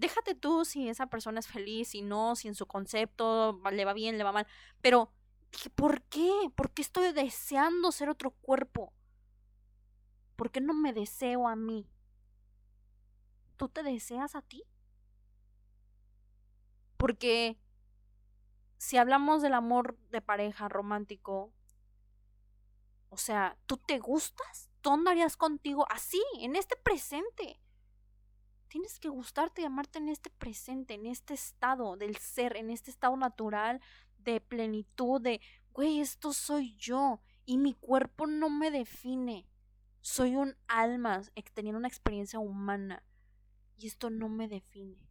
[0.00, 3.92] Déjate tú si esa persona es feliz, si no, si en su concepto le va
[3.92, 4.46] bien, le va mal.
[4.80, 5.12] Pero
[5.74, 6.32] ¿por qué?
[6.56, 8.94] ¿Por qué estoy deseando ser otro cuerpo?
[10.36, 11.86] ¿Por qué no me deseo a mí?
[13.58, 14.64] ¿Tú te deseas a ti?
[16.96, 17.58] Porque
[18.78, 21.52] si hablamos del amor de pareja romántico,
[23.10, 24.70] o sea, ¿tú te gustas?
[24.80, 27.60] ¿Tú andarías contigo así, en este presente?
[28.70, 32.92] Tienes que gustarte y amarte en este presente, en este estado del ser, en este
[32.92, 33.80] estado natural
[34.18, 35.40] de plenitud, de,
[35.72, 39.48] güey, esto soy yo y mi cuerpo no me define.
[40.02, 41.20] Soy un alma
[41.52, 43.02] teniendo una experiencia humana
[43.76, 45.10] y esto no me define.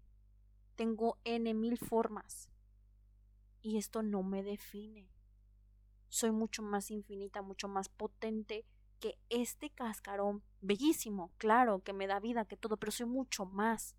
[0.78, 2.48] Tengo N mil formas
[3.62, 5.12] y esto no me define.
[6.08, 8.66] Soy mucho más infinita, mucho más potente
[9.00, 10.44] que este cascarón.
[10.62, 13.96] Bellísimo, claro, que me da vida, que todo, pero soy mucho más.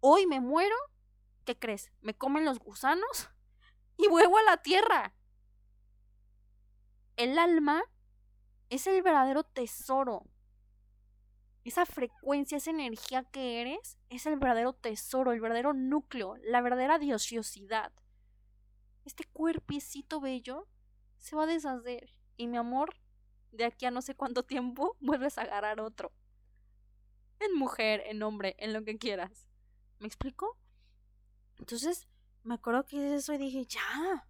[0.00, 0.76] Hoy me muero,
[1.44, 1.92] ¿qué crees?
[2.00, 3.30] ¿Me comen los gusanos?
[3.96, 5.14] y vuelvo a la tierra.
[7.16, 7.82] El alma
[8.70, 10.24] es el verdadero tesoro.
[11.64, 16.98] Esa frecuencia, esa energía que eres, es el verdadero tesoro, el verdadero núcleo, la verdadera
[16.98, 17.92] diosiosidad.
[19.04, 20.68] Este cuerpecito bello
[21.18, 22.94] se va a deshacer y mi amor,
[23.52, 26.12] de aquí a no sé cuánto tiempo, vuelves a agarrar otro.
[27.40, 29.46] En mujer, en hombre, en lo que quieras.
[29.98, 30.58] ¿Me explico?
[31.58, 32.06] Entonces,
[32.44, 34.26] me acuerdo que eso y dije, ya.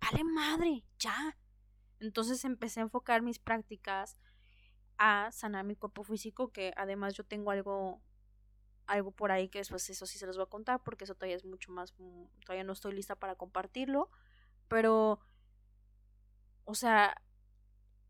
[0.00, 1.36] Vale madre, ya.
[2.00, 4.16] Entonces empecé a enfocar mis prácticas
[4.98, 8.02] a sanar mi cuerpo físico, que además yo tengo algo
[8.90, 11.36] algo por ahí que después eso sí se los voy a contar porque eso todavía
[11.36, 14.10] es mucho más, mm, todavía no estoy lista para compartirlo,
[14.68, 15.20] pero,
[16.64, 17.20] o sea,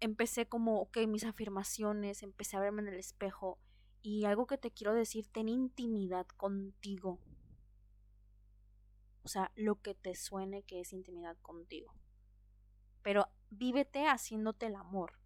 [0.01, 3.59] empecé como, ok, mis afirmaciones, empecé a verme en el espejo
[4.03, 7.19] y algo que te quiero decir, ten intimidad contigo.
[9.23, 11.95] O sea, lo que te suene que es intimidad contigo.
[13.03, 15.19] Pero vívete haciéndote el amor.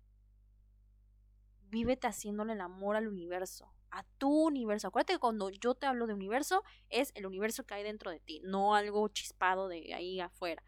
[1.70, 4.88] Vívete haciéndole el amor al universo a tu universo.
[4.88, 8.18] Acuérdate que cuando yo te hablo de universo, es el universo que hay dentro de
[8.18, 10.62] ti, no algo chispado de ahí afuera.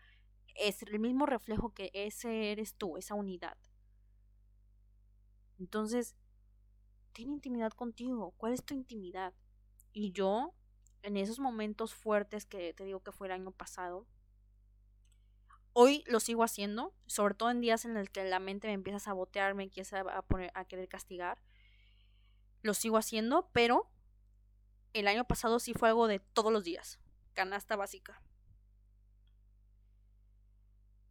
[0.54, 3.56] Es el mismo reflejo que ese eres tú, esa unidad.
[5.58, 6.14] Entonces,
[7.12, 8.34] ten intimidad contigo.
[8.36, 9.34] ¿Cuál es tu intimidad?
[9.92, 10.54] Y yo,
[11.02, 14.06] en esos momentos fuertes que te digo que fue el año pasado,
[15.72, 18.96] hoy lo sigo haciendo, sobre todo en días en los que la mente me empieza
[18.98, 21.38] a sabotear, me empieza a, poner, a querer castigar
[22.66, 23.88] lo sigo haciendo, pero
[24.92, 26.98] el año pasado sí fue algo de todos los días.
[27.32, 28.20] Canasta básica.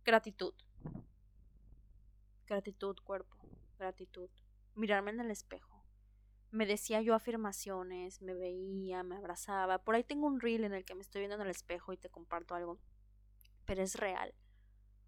[0.04, 0.54] Gratitud.
[2.46, 3.35] Gratitud, cuerpo.
[3.78, 4.30] Gratitud.
[4.76, 5.84] Mirarme en el espejo.
[6.52, 9.80] Me decía yo afirmaciones, me veía, me abrazaba.
[9.80, 11.98] Por ahí tengo un reel en el que me estoy viendo en el espejo y
[11.98, 12.80] te comparto algo.
[13.66, 14.34] Pero es real.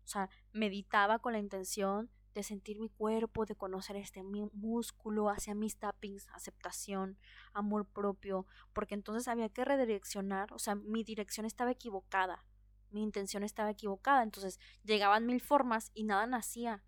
[0.04, 5.56] O sea, meditaba con la intención de sentir mi cuerpo, de conocer este músculo, hacia
[5.56, 7.18] mis tappings, aceptación,
[7.52, 12.46] amor propio, porque entonces había que redireccionar, o sea, mi dirección estaba equivocada,
[12.92, 16.84] mi intención estaba equivocada, entonces llegaban mil formas y nada nacía,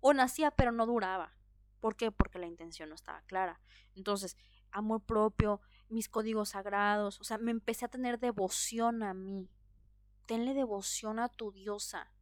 [0.00, 1.34] o nacía pero no duraba.
[1.80, 2.10] ¿Por qué?
[2.10, 3.60] Porque la intención no estaba clara.
[3.94, 4.36] Entonces,
[4.70, 9.48] amor propio, mis códigos sagrados, o sea, me empecé a tener devoción a mí.
[10.26, 12.12] Tenle devoción a tu diosa,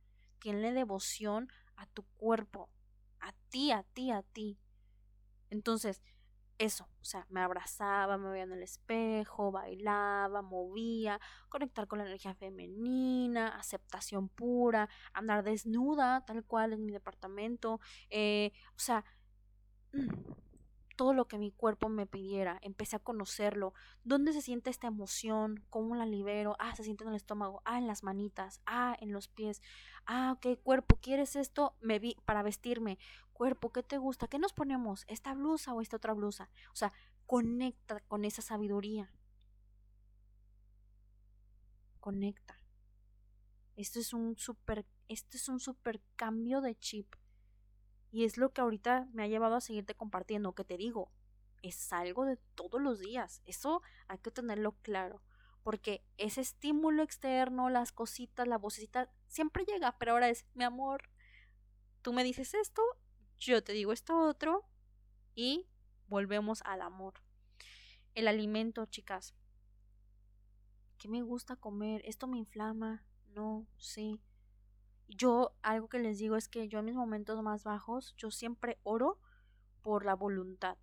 [0.40, 2.70] tenle devoción a tu cuerpo,
[3.20, 4.58] a ti, a ti, a ti.
[5.50, 6.02] Entonces,
[6.58, 12.06] eso, o sea, me abrazaba, me veía en el espejo, bailaba, movía, conectar con la
[12.06, 19.04] energía femenina, aceptación pura, andar desnuda, tal cual en mi departamento, eh, o sea,
[20.96, 25.64] todo lo que mi cuerpo me pidiera, empecé a conocerlo, dónde se siente esta emoción,
[25.70, 29.12] cómo la libero, ah, se siente en el estómago, ah, en las manitas, ah, en
[29.12, 29.62] los pies,
[30.06, 31.76] ah, ok, cuerpo, ¿quieres esto?
[31.80, 32.98] Me vi para vestirme,
[33.32, 34.26] cuerpo, ¿qué te gusta?
[34.26, 35.04] ¿Qué nos ponemos?
[35.06, 36.50] ¿Esta blusa o esta otra blusa?
[36.72, 36.92] O sea,
[37.26, 39.12] conecta con esa sabiduría.
[42.00, 42.60] Conecta.
[43.76, 47.14] Esto es un super, esto es un super cambio de chip
[48.16, 51.12] y es lo que ahorita me ha llevado a seguirte compartiendo, que te digo,
[51.60, 53.42] es algo de todos los días.
[53.44, 55.20] Eso hay que tenerlo claro.
[55.62, 61.10] Porque ese estímulo externo, las cositas, la vocecita, siempre llega, pero ahora es, mi amor,
[62.00, 62.80] tú me dices esto,
[63.36, 64.64] yo te digo esto otro,
[65.34, 65.66] y
[66.08, 67.20] volvemos al amor.
[68.14, 69.34] El alimento, chicas.
[70.96, 72.00] ¿Qué me gusta comer?
[72.06, 73.04] ¿Esto me inflama?
[73.34, 74.22] No, sí
[75.08, 78.78] yo algo que les digo es que yo en mis momentos más bajos, yo siempre
[78.82, 79.18] oro
[79.82, 80.76] por la voluntad.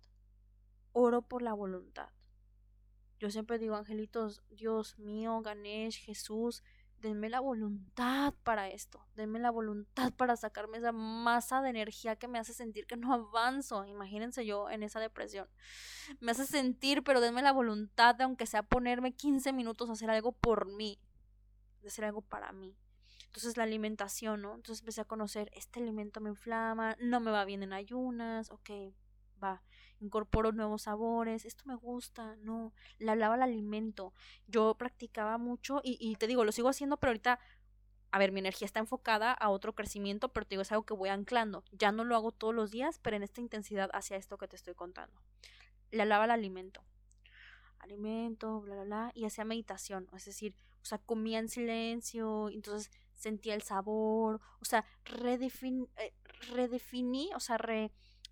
[0.92, 2.08] Oro por la voluntad.
[3.18, 6.62] Yo siempre digo, angelitos, Dios mío, Ganesh, Jesús,
[7.04, 12.28] denme la voluntad para esto, denme la voluntad para sacarme esa masa de energía que
[12.28, 13.84] me hace sentir que no avanzo.
[13.84, 15.48] Imagínense yo en esa depresión.
[16.20, 20.10] Me hace sentir, pero denme la voluntad de aunque sea ponerme 15 minutos a hacer
[20.10, 20.98] algo por mí,
[21.82, 22.74] de hacer algo para mí.
[23.34, 24.54] Entonces la alimentación, ¿no?
[24.54, 28.70] Entonces empecé a conocer, este alimento me inflama, no me va bien en ayunas, ok,
[29.42, 29.60] va,
[29.98, 34.14] incorporo nuevos sabores, esto me gusta, no, le hablaba al alimento,
[34.46, 37.40] yo practicaba mucho y, y te digo, lo sigo haciendo, pero ahorita,
[38.12, 40.94] a ver, mi energía está enfocada a otro crecimiento, pero te digo, es algo que
[40.94, 44.38] voy anclando, ya no lo hago todos los días, pero en esta intensidad hacia esto
[44.38, 45.20] que te estoy contando.
[45.90, 46.84] Le hablaba al alimento,
[47.80, 52.92] alimento, bla, bla, bla, y hacía meditación, es decir, o sea, comía en silencio, entonces
[53.14, 56.14] sentía el sabor, o sea, eh,
[56.52, 57.58] redefiní, o sea,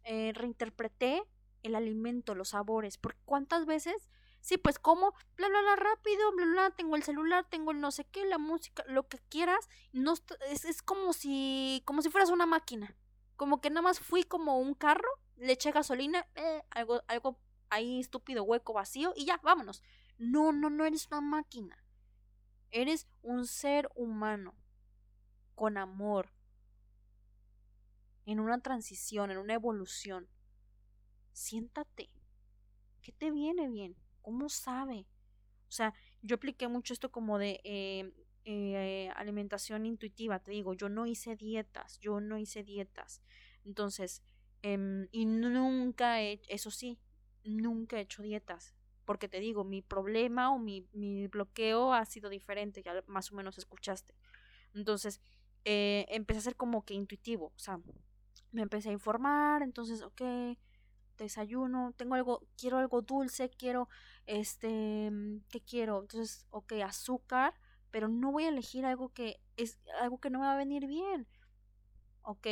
[0.05, 1.23] eh, reinterpreté
[1.63, 4.09] el alimento, los sabores, porque cuántas veces,
[4.41, 7.91] sí, pues como, bla, bla, bla, rápido, bla, bla, tengo el celular, tengo el no
[7.91, 10.15] sé qué, la música, lo que quieras, no,
[10.51, 12.97] es, es como si, como si fueras una máquina,
[13.37, 17.39] como que nada más fui como un carro, le eché gasolina, eh, algo, algo
[17.71, 19.83] ahí estúpido, hueco, vacío, y ya, vámonos.
[20.19, 21.83] No, no, no eres una máquina.
[22.71, 24.55] Eres un ser humano
[25.55, 26.31] con amor,
[28.27, 30.29] en una transición, en una evolución.
[31.33, 32.11] Siéntate.
[33.01, 33.97] ¿Qué te viene bien?
[34.21, 35.07] ¿Cómo sabe?
[35.69, 38.13] O sea, yo apliqué mucho esto como de eh,
[38.45, 43.23] eh, alimentación intuitiva, te digo, yo no hice dietas, yo no hice dietas.
[43.65, 44.23] Entonces,
[44.63, 46.99] em, y nunca he, eso sí,
[47.45, 48.75] nunca he hecho dietas
[49.05, 53.37] porque te digo, mi problema o mi, mi bloqueo ha sido diferente, ya más o
[53.37, 54.15] menos escuchaste.
[54.75, 55.21] Entonces,
[55.65, 57.81] eh, empecé a ser como que intuitivo, o sea,
[58.53, 60.23] me empecé a informar, entonces, ok,
[61.19, 63.89] desayuno, tengo algo, quiero algo dulce, quiero,
[64.27, 65.11] este,
[65.49, 66.01] ¿qué quiero?
[66.01, 67.55] Entonces, ok, azúcar,
[67.91, 70.87] pero no voy a elegir algo que es algo que no me va a venir
[70.87, 71.27] bien.
[72.23, 72.47] Ok,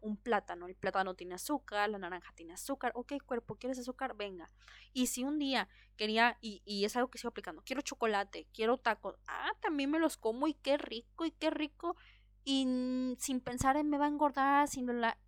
[0.00, 4.16] un plátano, el plátano tiene azúcar, la naranja tiene azúcar, ok, cuerpo, ¿quieres azúcar?
[4.16, 4.50] Venga.
[4.92, 9.16] Y si un día quería, y es algo que sigo aplicando, quiero chocolate, quiero tacos,
[9.26, 11.96] ah, también me los como y qué rico, y qué rico,
[12.44, 15.18] y sin pensar en me va a engordar, sino la,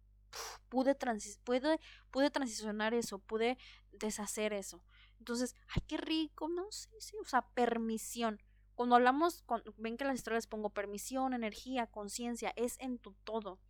[0.68, 1.78] pude, transi pude,
[2.10, 3.58] pude transicionar eso, pude
[3.92, 4.82] deshacer eso.
[5.18, 8.42] Entonces, ay, qué rico, no, sí, sí, o sea, permisión.
[8.74, 9.44] Cuando hablamos,
[9.76, 13.60] ven que las historias pongo permisión, energía, conciencia, es en tu todo.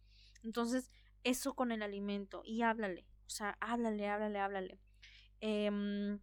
[0.43, 0.91] Entonces,
[1.25, 4.79] eso con el alimento y háblale, o sea, háblale, háblale, háblale.
[5.41, 6.21] Em,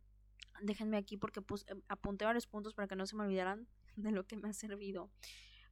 [0.61, 4.25] déjenme aquí porque em, apunté varios puntos para que no se me olvidaran de lo
[4.25, 5.09] que me ha servido.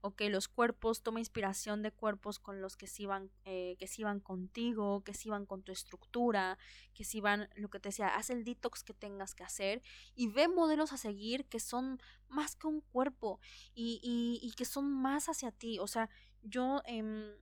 [0.02, 4.02] Ok, los cuerpos, toma inspiración de cuerpos con los que se iban, eh, que se
[4.02, 6.58] iban contigo, que se iban con tu estructura,
[6.94, 9.82] que se iban, lo que te decía, haz el detox que tengas que hacer
[10.16, 13.40] y ve modelos a seguir que son más que un cuerpo
[13.74, 15.80] y, y, y que son más hacia ti.
[15.80, 16.10] O sea,
[16.44, 17.36] yo eh,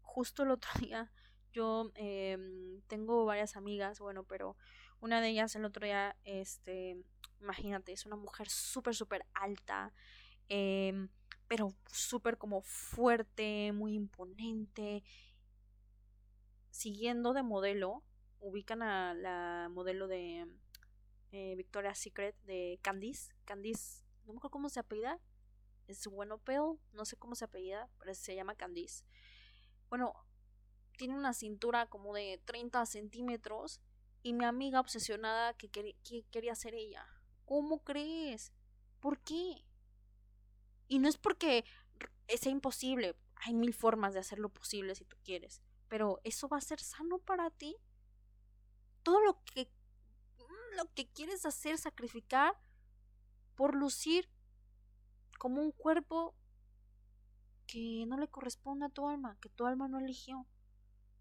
[0.00, 1.12] justo el otro día,
[1.52, 2.38] yo eh,
[2.86, 4.56] tengo varias amigas, bueno, pero
[5.00, 6.96] una de ellas el otro día, este,
[7.40, 9.92] imagínate, es una mujer súper, súper alta,
[10.48, 11.08] eh,
[11.48, 15.02] pero súper como fuerte, muy imponente,
[16.70, 18.02] siguiendo de modelo,
[18.40, 20.46] ubican a la modelo de
[21.32, 25.18] eh, Victoria's Secret de Candice, Candice, no me acuerdo cómo se apellida,
[25.88, 29.04] es Wenopel, no sé cómo se apellida, pero se llama Candice
[29.88, 30.14] bueno,
[30.96, 33.80] tiene una cintura como de 30 centímetros
[34.22, 35.70] y mi amiga obsesionada que,
[36.30, 37.06] quería ser ella.
[37.44, 38.52] ¿Cómo crees?
[39.00, 39.64] ¿Por qué?
[40.88, 41.64] Y no es porque
[42.28, 46.62] sea imposible, hay mil formas de hacerlo posible si tú quieres, pero ¿eso va a
[46.62, 47.76] ser sano para ti?
[49.02, 49.70] Todo lo que
[50.76, 52.54] lo que quieres hacer, sacrificar
[53.54, 54.28] por lucir
[55.38, 56.34] como un cuerpo
[57.66, 60.46] que no le corresponde a tu alma, que tu alma no eligió.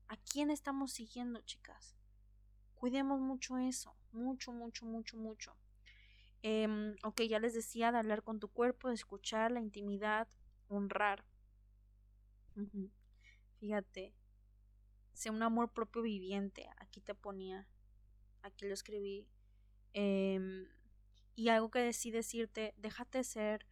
[0.08, 1.96] ¿A quién estamos siguiendo, chicas?
[2.76, 5.56] Cuidemos mucho eso, mucho, mucho, mucho, mucho.
[6.48, 10.28] Eh, ok, ya les decía de hablar con tu cuerpo, de escuchar la intimidad,
[10.68, 11.26] honrar.
[13.60, 14.14] Fíjate,
[15.14, 16.70] sea un amor propio viviente.
[16.78, 17.68] Aquí te ponía,
[18.44, 19.28] aquí lo escribí.
[19.94, 20.68] Em,
[21.36, 23.66] y algo que decí decirte, déjate ser,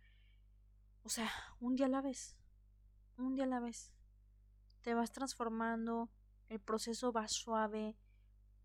[1.03, 2.35] o sea, un día a la vez
[3.17, 3.91] un día a la vez.
[4.81, 6.09] Te vas transformando,
[6.49, 7.95] el proceso va suave,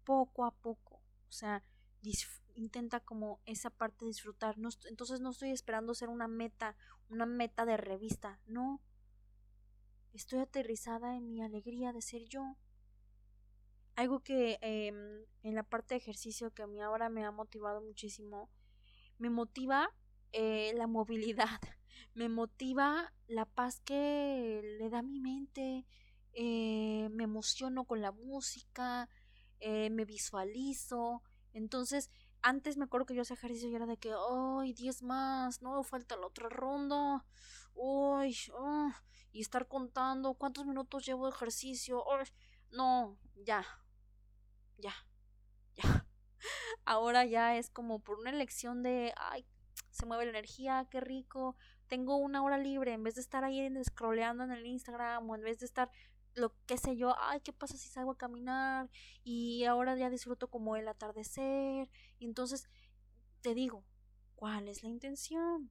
[0.04, 0.96] poco a poco.
[1.28, 1.62] O sea,
[2.58, 4.56] intenta como esa parte disfrutar.
[4.88, 6.76] entonces no estoy esperando ser una meta,
[7.08, 8.40] una meta de revista.
[8.46, 8.80] No.
[10.12, 12.56] Estoy aterrizada en mi alegría de ser yo.
[13.94, 17.80] Algo que em, en la parte de ejercicio que a mí ahora me ha motivado
[17.80, 18.50] muchísimo,
[19.18, 19.90] me motiva
[20.32, 21.60] eh, la movilidad
[22.14, 25.86] me motiva la paz que le da mi mente,
[26.32, 29.08] eh, me emociono con la música,
[29.60, 31.22] eh, me visualizo.
[31.52, 32.10] Entonces,
[32.42, 35.62] antes me acuerdo que yo hacía ejercicio y era de que, ¡ay, 10 más!
[35.62, 37.24] No, falta la otra ronda.
[37.74, 38.36] ¡Uy!
[38.52, 38.90] Oh",
[39.32, 42.04] y estar contando cuántos minutos llevo de ejercicio.
[42.70, 43.64] No, ya.
[44.78, 44.94] Ya.
[45.76, 45.82] Ya.
[46.84, 49.46] Ahora ya es como por una elección de, ay,
[49.90, 51.56] se mueve la energía, qué rico,
[51.88, 55.42] tengo una hora libre, en vez de estar ahí scrolleando en el Instagram o en
[55.42, 55.90] vez de estar
[56.38, 58.88] lo que sé yo, ay, ¿qué pasa si salgo a caminar?
[59.24, 61.90] Y ahora ya disfruto como el atardecer.
[62.18, 62.68] Y entonces
[63.42, 63.84] te digo,
[64.34, 65.70] ¿cuál es la intención?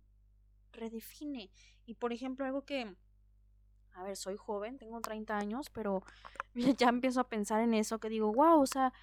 [0.73, 1.49] Redefine.
[1.85, 2.95] Y por ejemplo, algo que,
[3.93, 6.03] a ver, soy joven, tengo 30 años, pero
[6.77, 8.93] ya empiezo a pensar en eso, que digo, wow, o sea,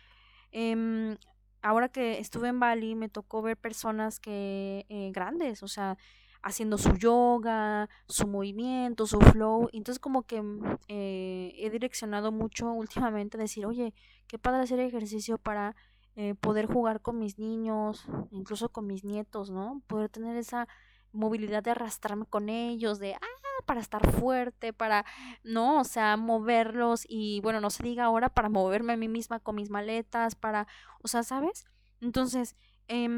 [0.53, 1.17] eh,
[1.63, 5.97] ahora que estuve en Bali me tocó ver personas que, eh, grandes, o sea,
[6.45, 9.71] haciendo su yoga, su movimiento, su flow.
[9.73, 13.95] Entonces como que mm, eh, he direccionado mucho últimamente a decir, oye,
[14.29, 15.75] qué padre hacer ejercicio para
[16.17, 19.83] eh, poder jugar con mis niños, incluso con mis nietos, ¿no?
[19.87, 20.69] Poder tener esa
[21.13, 25.07] movilidad de arrastrarme con ellos, de, ah, para estar fuerte, para,
[25.45, 29.41] no, o sea, moverlos y bueno, no se diga ahora para moverme a mí misma
[29.41, 30.67] con mis maletas, para,
[31.03, 31.65] o sea, ¿sabes?
[32.03, 32.55] Entonces,
[32.89, 33.09] eh,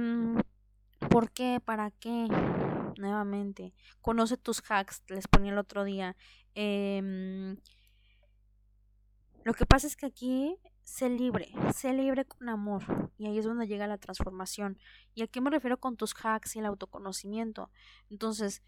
[1.10, 1.60] ¿por qué?
[1.64, 2.28] ¿Para qué?
[2.98, 3.74] Nuevamente.
[4.00, 6.16] Conoce tus hacks, les ponía el otro día.
[6.54, 7.56] Em,
[9.44, 13.12] lo que pasa es que aquí sé libre, sé libre con amor.
[13.18, 14.78] Y ahí es donde llega la transformación.
[15.14, 17.70] ¿Y a qué me refiero con tus hacks y el autoconocimiento?
[18.10, 18.62] Entonces,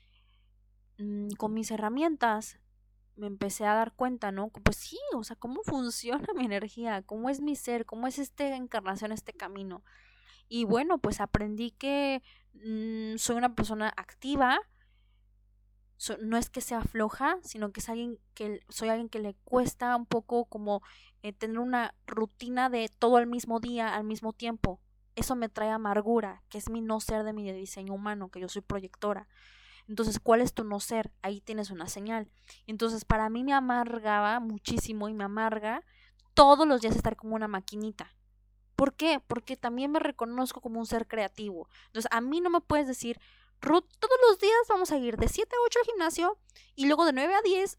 [0.98, 2.58] mm, con mis herramientas
[3.16, 4.48] me empecé a dar cuenta, ¿no?
[4.48, 8.54] Pues sí, o sea, cómo funciona mi energía, cómo es mi ser, cómo es esta
[8.56, 9.82] encarnación, este camino.
[10.48, 12.22] Y bueno, pues aprendí que
[12.64, 14.58] mm, soy una persona activa,
[16.20, 19.96] no es que sea floja, sino que es alguien que soy alguien que le cuesta
[19.96, 20.82] un poco como
[21.22, 24.80] eh, tener una rutina de todo al mismo día, al mismo tiempo.
[25.16, 28.48] Eso me trae amargura, que es mi no ser de mi diseño humano, que yo
[28.48, 29.28] soy proyectora.
[29.88, 31.10] Entonces, ¿cuál es tu no ser?
[31.22, 32.30] Ahí tienes una señal.
[32.66, 35.82] Entonces, para mí me amargaba muchísimo y me amarga
[36.34, 38.14] todos los días estar como una maquinita.
[38.78, 39.20] ¿Por qué?
[39.26, 41.68] Porque también me reconozco como un ser creativo.
[41.86, 43.18] Entonces, a mí no me puedes decir,
[43.60, 46.38] Ruth, todos los días vamos a ir de 7 a 8 al gimnasio
[46.76, 47.76] y luego de 9 a 10.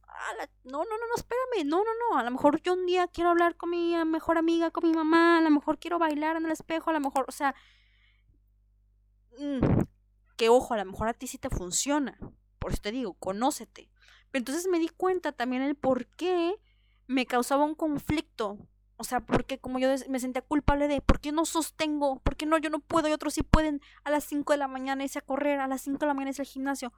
[0.65, 1.65] no, no, no, no, espérame.
[1.65, 2.19] No, no, no.
[2.19, 5.37] A lo mejor yo un día quiero hablar con mi mejor amiga, con mi mamá.
[5.37, 6.89] A lo mejor quiero bailar en el espejo.
[6.89, 7.55] A lo mejor, o sea.
[9.37, 9.83] Mm,
[10.35, 12.19] que ojo, a lo mejor a ti sí te funciona.
[12.59, 13.89] Por eso te digo, conócete.
[14.31, 16.59] Pero entonces me di cuenta también el por qué
[17.07, 18.57] me causaba un conflicto
[19.01, 22.19] o sea, porque como yo me sentía culpable de, ¿por qué no sostengo?
[22.19, 22.57] ¿Por qué no?
[22.57, 25.21] Yo no puedo y otros sí pueden a las 5 de la mañana irse a
[25.21, 26.91] correr, a las 5 de la mañana irse al gimnasio.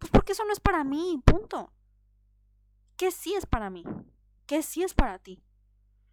[0.00, 1.72] Pues porque eso no es para mí, punto.
[2.96, 3.84] ¿Qué sí es para mí?
[4.46, 5.44] ¿Qué sí es para ti?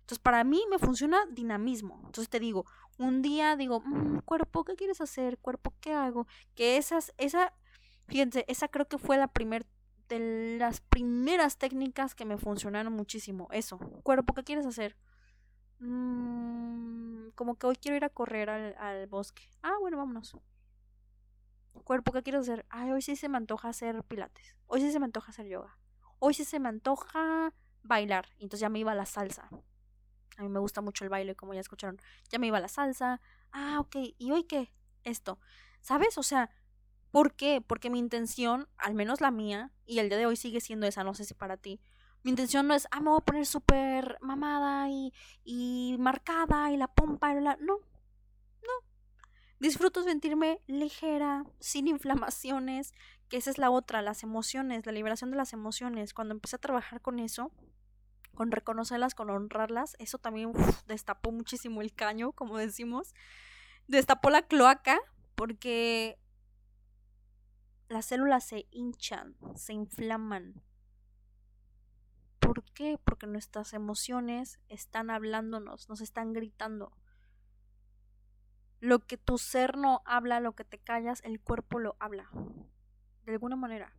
[0.01, 1.95] Entonces, para mí me funciona dinamismo.
[2.05, 2.67] Entonces te digo,
[2.99, 5.39] un día digo, mm, cuerpo, ¿qué quieres hacer?
[5.39, 6.27] Cuerpo, ¿qué hago?
[6.53, 7.51] Que esas, esa,
[8.07, 9.65] fíjense, esa creo que fue la primera
[10.07, 13.47] de las primeras técnicas que me funcionaron muchísimo.
[13.51, 14.95] Eso, cuerpo, ¿qué quieres hacer?
[15.82, 19.43] Mmm, como que hoy quiero ir a correr al, bosque.
[19.63, 20.38] Ah, bueno, vámonos.
[21.84, 22.65] Cuerpo, ¿qué quiero hacer?
[22.69, 24.55] Ay, hoy sí se me antoja hacer pilates.
[24.67, 25.77] Hoy sí se me antoja hacer yoga.
[26.19, 28.27] Hoy sí se me antoja bailar.
[28.34, 29.49] Entonces ya me iba a la salsa.
[30.38, 31.99] A mí me gusta mucho el baile, como ya escucharon.
[32.29, 33.19] Ya me iba a la salsa.
[33.51, 33.95] Ah, ok.
[34.19, 34.71] ¿Y hoy qué?
[35.03, 35.39] Esto.
[35.82, 36.19] ¿Sabes?
[36.19, 36.51] O sea,
[37.09, 37.59] ¿por qué?
[37.65, 41.03] Porque mi intención, al menos la mía, y el día de hoy sigue siendo esa,
[41.03, 41.82] no sé si para ti,
[42.24, 45.13] mi intención no es, ah, me voy a poner súper mamada y,
[45.43, 47.55] y marcada y la pompa y la...
[47.57, 48.88] No, no.
[49.59, 52.93] Disfruto sentirme ligera, sin inflamaciones,
[53.28, 56.13] que esa es la otra, las emociones, la liberación de las emociones.
[56.13, 57.51] Cuando empecé a trabajar con eso,
[58.36, 60.51] con reconocerlas, con honrarlas, eso también
[60.88, 63.15] destapó muchísimo el caño, como decimos.
[63.88, 64.99] Destapó la cloaca,
[65.34, 66.19] porque
[67.89, 70.70] las células se hinchan, se inflaman ¿Por
[73.03, 76.91] Porque nuestras emociones están hablándonos, nos están gritando.
[78.79, 82.29] Lo que tu ser no habla, lo que te callas, el cuerpo lo habla.
[83.25, 83.93] De alguna manera.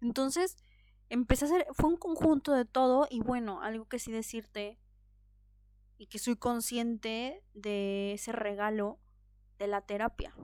[0.00, 0.56] Entonces,
[1.08, 4.78] empecé a hacer, fue un conjunto de todo y bueno, algo que sí decirte
[5.98, 8.98] y que soy consciente de ese regalo
[9.58, 10.34] de la terapia.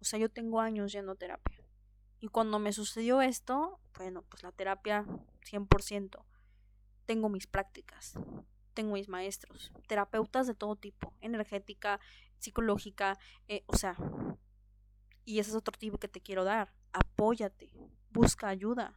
[0.00, 1.58] O sea, yo tengo años yendo a terapia.
[2.20, 5.04] Y cuando me sucedió esto, bueno, pues la terapia
[5.44, 6.24] 100%.
[7.08, 8.18] Tengo mis prácticas,
[8.74, 12.00] tengo mis maestros, terapeutas de todo tipo, energética,
[12.38, 13.96] psicológica, eh, o sea,
[15.24, 16.74] y ese es otro tipo que te quiero dar.
[16.92, 17.72] Apóyate,
[18.10, 18.94] busca ayuda,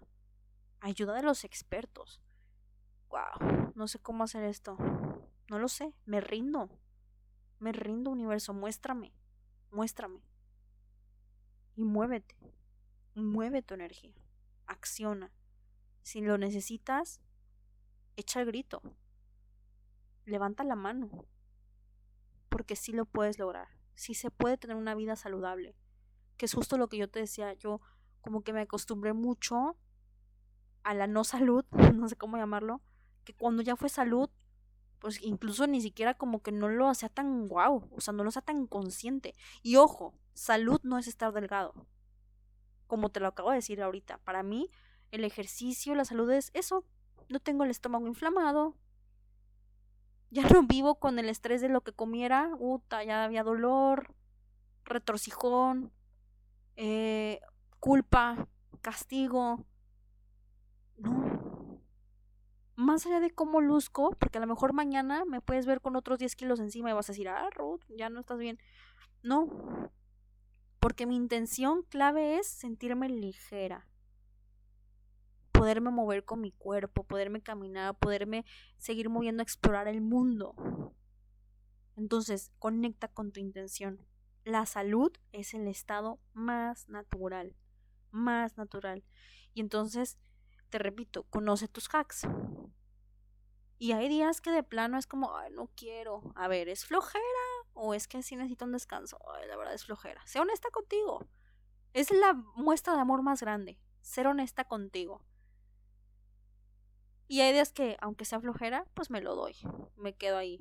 [0.81, 2.21] ayuda de los expertos.
[3.07, 4.75] Wow, no sé cómo hacer esto.
[5.47, 6.69] No lo sé, me rindo.
[7.59, 9.13] Me rindo, universo, muéstrame,
[9.71, 10.19] muéstrame.
[11.77, 12.35] Y muévete,
[13.15, 14.13] mueve tu energía,
[14.67, 15.31] acciona.
[16.01, 17.21] Si lo necesitas,
[18.21, 18.81] echa el grito.
[20.25, 21.25] Levanta la mano.
[22.49, 23.67] Porque sí lo puedes lograr.
[23.95, 25.75] Sí se puede tener una vida saludable.
[26.37, 27.53] Que es justo lo que yo te decía.
[27.53, 27.81] Yo
[28.21, 29.77] como que me acostumbré mucho
[30.83, 31.65] a la no salud,
[31.95, 32.81] no sé cómo llamarlo,
[33.23, 34.29] que cuando ya fue salud,
[34.99, 38.29] pues incluso ni siquiera como que no lo hacía tan guau, o sea, no lo
[38.29, 39.35] hacía tan consciente.
[39.63, 41.87] Y ojo, salud no es estar delgado,
[42.87, 44.19] como te lo acabo de decir ahorita.
[44.19, 44.69] Para mí,
[45.11, 46.85] el ejercicio, la salud es eso.
[47.29, 48.75] No tengo el estómago inflamado.
[50.29, 52.51] Ya no vivo con el estrés de lo que comiera.
[52.57, 54.13] Uta, ya había dolor,
[54.85, 55.91] retorcijón,
[56.77, 57.41] eh,
[57.79, 58.47] culpa,
[58.81, 59.65] castigo.
[60.97, 61.81] No.
[62.75, 66.19] Más allá de cómo luzco, porque a lo mejor mañana me puedes ver con otros
[66.19, 68.57] 10 kilos encima y vas a decir, ah, Ruth, ya no estás bien.
[69.23, 69.91] No.
[70.79, 73.85] Porque mi intención clave es sentirme ligera
[75.61, 78.45] poderme mover con mi cuerpo, poderme caminar, poderme
[78.79, 80.55] seguir moviendo, explorar el mundo.
[81.95, 84.03] Entonces, conecta con tu intención.
[84.43, 87.55] La salud es el estado más natural,
[88.09, 89.03] más natural.
[89.53, 90.17] Y entonces,
[90.71, 92.23] te repito, conoce tus hacks.
[93.77, 96.23] Y hay días que de plano es como, ay, no quiero.
[96.33, 97.21] A ver, ¿es flojera?
[97.73, 99.19] ¿O es que sí necesito un descanso?
[99.31, 100.25] Ay, la verdad es flojera.
[100.25, 101.27] Sé honesta contigo.
[101.93, 103.79] Es la muestra de amor más grande.
[104.01, 105.23] Ser honesta contigo.
[107.31, 109.55] Y hay días que, aunque sea flojera, pues me lo doy.
[109.95, 110.59] Me quedo ahí.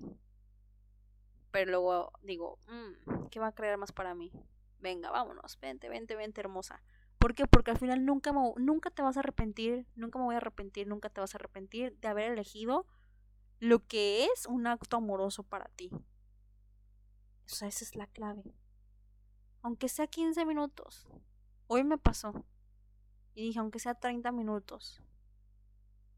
[1.51, 4.31] Pero luego digo, mmm, ¿qué va a creer más para mí?
[4.79, 6.81] Venga, vámonos, vente, vente, vente, hermosa.
[7.19, 7.49] ¿Por qué?
[7.49, 11.11] Porque al final nunca, nunca te vas a arrepentir, nunca me voy a arrepentir, nunca
[11.11, 12.87] te vas a arrepentir de haber elegido
[13.59, 15.91] lo que es un acto amoroso para ti.
[17.47, 18.45] Esa es la clave.
[19.63, 21.09] Aunque sea 15 minutos.
[21.67, 22.45] Hoy me pasó.
[23.35, 25.03] Y dije, aunque sea 30 minutos.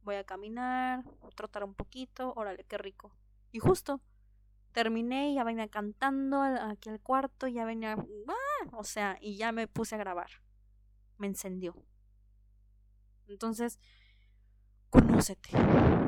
[0.03, 3.15] Voy a caminar, trotar un poquito, órale, qué rico.
[3.53, 4.01] Y justo,
[4.73, 8.69] terminé y ya venía cantando aquí al cuarto, ya venía, ¡ah!
[8.73, 10.31] o sea, y ya me puse a grabar.
[11.19, 11.77] Me encendió.
[13.29, 13.79] Entonces,
[14.91, 15.51] conócete.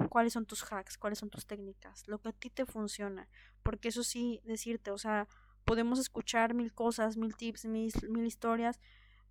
[0.09, 0.99] ¿Cuáles son tus hacks?
[0.99, 2.07] ¿Cuáles son tus técnicas?
[2.09, 3.29] Lo que a ti te funciona.
[3.63, 5.29] Porque eso sí, decirte, o sea,
[5.65, 8.81] podemos escuchar mil cosas, mil tips, mil, mil historias,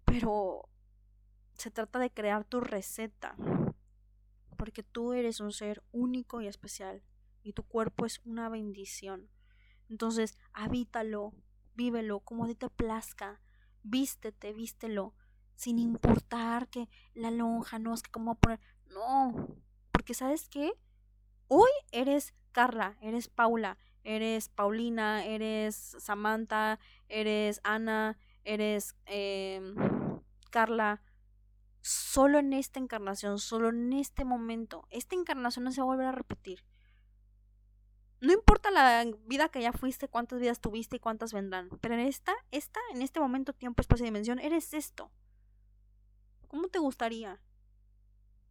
[0.05, 0.69] pero
[1.53, 3.35] se trata de crear tu receta.
[4.63, 7.03] Porque tú eres un ser único y especial.
[7.43, 9.29] Y tu cuerpo es una bendición.
[9.89, 11.33] Entonces, habítalo,
[11.75, 13.41] vívelo como a te plazca.
[13.81, 15.15] Vístete, vístelo.
[15.57, 18.61] Sin importar que la lonja, no es que cómo poner.
[18.87, 19.53] No,
[19.91, 20.71] porque sabes qué?
[21.49, 29.75] Hoy eres Carla, eres Paula, eres Paulina, eres Samantha, eres Ana, eres em,
[30.51, 31.01] Carla.
[31.83, 34.87] Solo en esta encarnación, solo en este momento.
[34.89, 36.63] Esta encarnación no se va a volver a repetir.
[38.21, 41.67] No importa la vida que ya fuiste, cuántas vidas tuviste y cuántas vendrán.
[41.81, 45.11] Pero en esta, esta, en este momento, tiempo, espacio y dimensión, eres esto.
[46.47, 47.41] ¿Cómo te gustaría?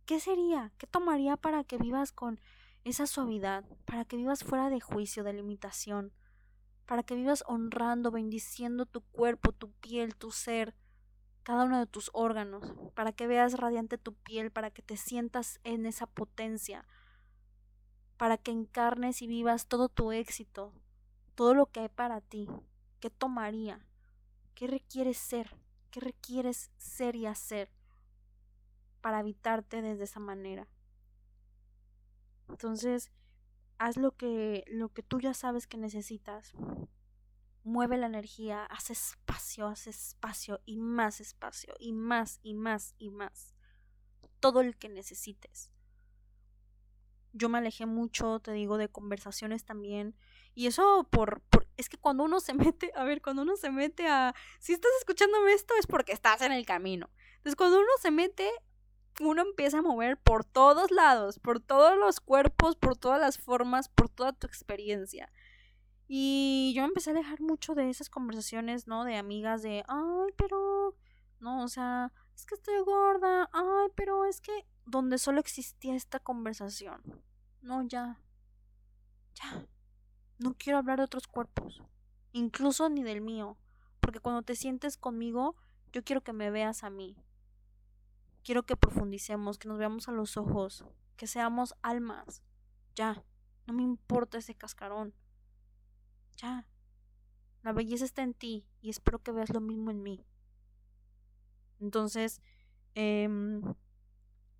[0.04, 0.70] ¿Qué sería?
[0.76, 2.38] ¿Qué tomaría para que vivas con
[2.84, 3.64] esa suavidad?
[3.86, 6.12] Para que vivas fuera de juicio, de limitación.
[6.84, 10.74] Para que vivas honrando, bendiciendo tu cuerpo, tu piel, tu ser,
[11.42, 12.72] cada uno de tus órganos.
[12.94, 16.86] Para que veas radiante tu piel, para que te sientas en esa potencia.
[18.16, 20.72] Para que encarnes y vivas todo tu éxito,
[21.34, 22.48] todo lo que hay para ti.
[23.00, 23.84] ¿Qué tomaría?
[24.54, 25.56] ¿Qué requieres ser?
[25.90, 27.70] ¿Qué requieres ser y hacer?
[29.02, 30.66] para habitarte desde esa manera.
[32.48, 33.10] Entonces,
[33.76, 36.54] haz lo que, lo que tú ya sabes que necesitas.
[37.64, 43.10] Mueve la energía, haz espacio, haz espacio y más espacio y más y más y
[43.10, 43.54] más.
[44.40, 45.70] Todo el que necesites.
[47.32, 50.16] Yo me alejé mucho, te digo, de conversaciones también.
[50.54, 53.70] Y eso por, por, es que cuando uno se mete, a ver, cuando uno se
[53.70, 57.10] mete a, si estás escuchándome esto es porque estás en el camino.
[57.36, 58.50] Entonces cuando uno se mete
[59.20, 63.88] uno empieza a mover por todos lados, por todos los cuerpos, por todas las formas,
[63.88, 65.30] por toda tu experiencia.
[66.08, 69.04] Y yo empecé a dejar mucho de esas conversaciones, ¿no?
[69.04, 70.96] De amigas de, ay, pero,
[71.40, 76.18] no, o sea, es que estoy gorda, ay, pero es que, donde solo existía esta
[76.18, 77.02] conversación.
[77.62, 78.20] No, ya,
[79.34, 79.66] ya,
[80.38, 81.82] no quiero hablar de otros cuerpos,
[82.32, 83.56] incluso ni del mío,
[84.00, 85.56] porque cuando te sientes conmigo,
[85.92, 87.16] yo quiero que me veas a mí,
[88.44, 90.84] Quiero que profundicemos, que nos veamos a los ojos,
[91.16, 92.42] que seamos almas.
[92.96, 93.22] Ya,
[93.66, 95.14] no me importa ese cascarón.
[96.42, 96.66] Ya.
[97.62, 100.26] La belleza está en ti y espero que veas lo mismo en mí.
[101.80, 102.42] Entonces,
[102.94, 103.62] em,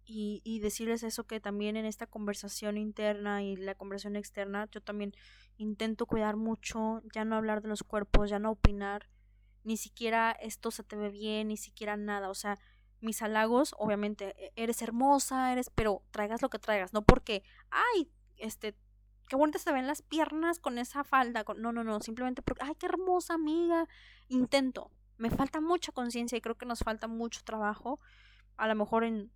[0.04, 4.80] y, y, decirles eso que también en esta conversación interna y la conversación externa, yo
[4.80, 5.12] también
[5.58, 9.08] intento cuidar mucho, ya no hablar de los cuerpos, ya no opinar,
[9.64, 12.58] ni siquiera esto se te ve bien, ni siquiera nada, o sea,
[13.00, 18.10] mis halagos, obviamente, e, eres hermosa, eres, pero traigas lo que traigas, no porque, ay,
[18.36, 18.76] este,
[19.32, 22.74] qué bonitas se ven las piernas con esa falda, no, no, no, simplemente porque, ay,
[22.74, 23.88] qué hermosa amiga,
[24.28, 27.98] intento, me falta mucha conciencia y creo que nos falta mucho trabajo,
[28.58, 29.32] a lo mejor en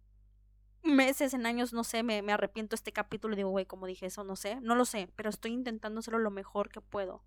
[0.83, 4.05] meses, en años, no sé, me, me arrepiento este capítulo y digo, güey, como dije
[4.05, 7.25] eso, no sé, no lo sé, pero estoy intentando hacerlo lo mejor que puedo.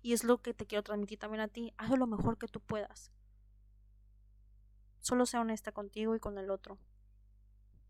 [0.00, 2.60] Y es lo que te quiero transmitir también a ti, hazlo lo mejor que tú
[2.60, 3.10] puedas.
[5.00, 6.78] Solo sea honesta contigo y con el otro.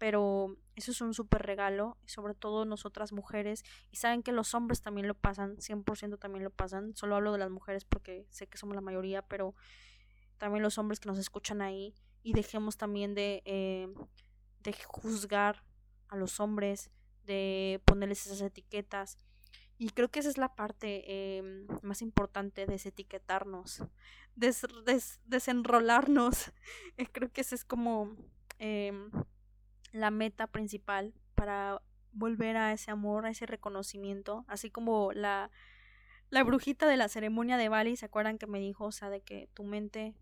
[0.02, 3.62] Pero eso es un súper regalo, sobre todo nosotras mujeres.
[3.92, 6.96] Y saben que los hombres también lo pasan, 100% también lo pasan.
[6.96, 9.54] Solo hablo de las mujeres porque sé que somos la mayoría, pero
[10.38, 11.94] también los hombres que nos escuchan ahí.
[12.24, 13.94] Y dejemos también de, eh,
[14.64, 15.62] de juzgar
[16.08, 16.90] a los hombres,
[17.24, 19.18] de ponerles esas etiquetas.
[19.78, 23.84] Y creo que esa es la parte eh, más importante, desetiquetarnos
[24.34, 26.52] des, desenrolarnos.
[26.96, 28.16] Eh, creo que esa es como
[28.58, 29.12] em,
[29.92, 31.80] la meta principal para
[32.12, 35.50] volver a ese amor, a ese reconocimiento, así como la,
[36.30, 39.20] la brujita de la ceremonia de Bali, ¿se acuerdan que me dijo, o sea, de
[39.20, 40.14] que tu mente,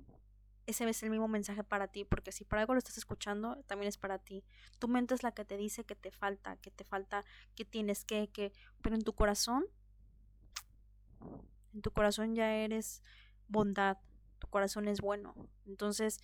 [0.67, 3.89] ese es el mismo mensaje para ti, porque si para algo lo estás escuchando, también
[3.89, 4.45] es para ti.
[4.79, 8.05] Tu mente es la que te dice que te falta, que te falta, que tienes
[8.05, 8.53] que, que,
[8.83, 9.65] pero en tu corazón,
[11.75, 13.03] en tu corazón ya eres
[13.49, 13.99] bondad,
[14.39, 15.35] tu corazón es bueno.
[15.67, 16.21] Entonces,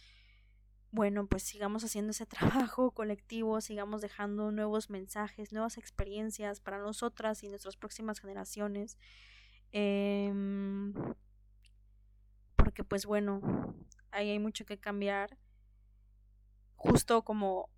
[0.92, 2.26] bueno, pues sigamos haciendo ese
[2.70, 8.98] trabajo colectivo, sigamos dejando nuevos mensajes, nuevas experiencias para nosotras y nuestras próximas generaciones.
[9.72, 10.94] Em,
[12.56, 13.40] porque pues bueno,
[14.10, 15.38] ahí hay mucho que cambiar.
[16.76, 17.70] Justo como,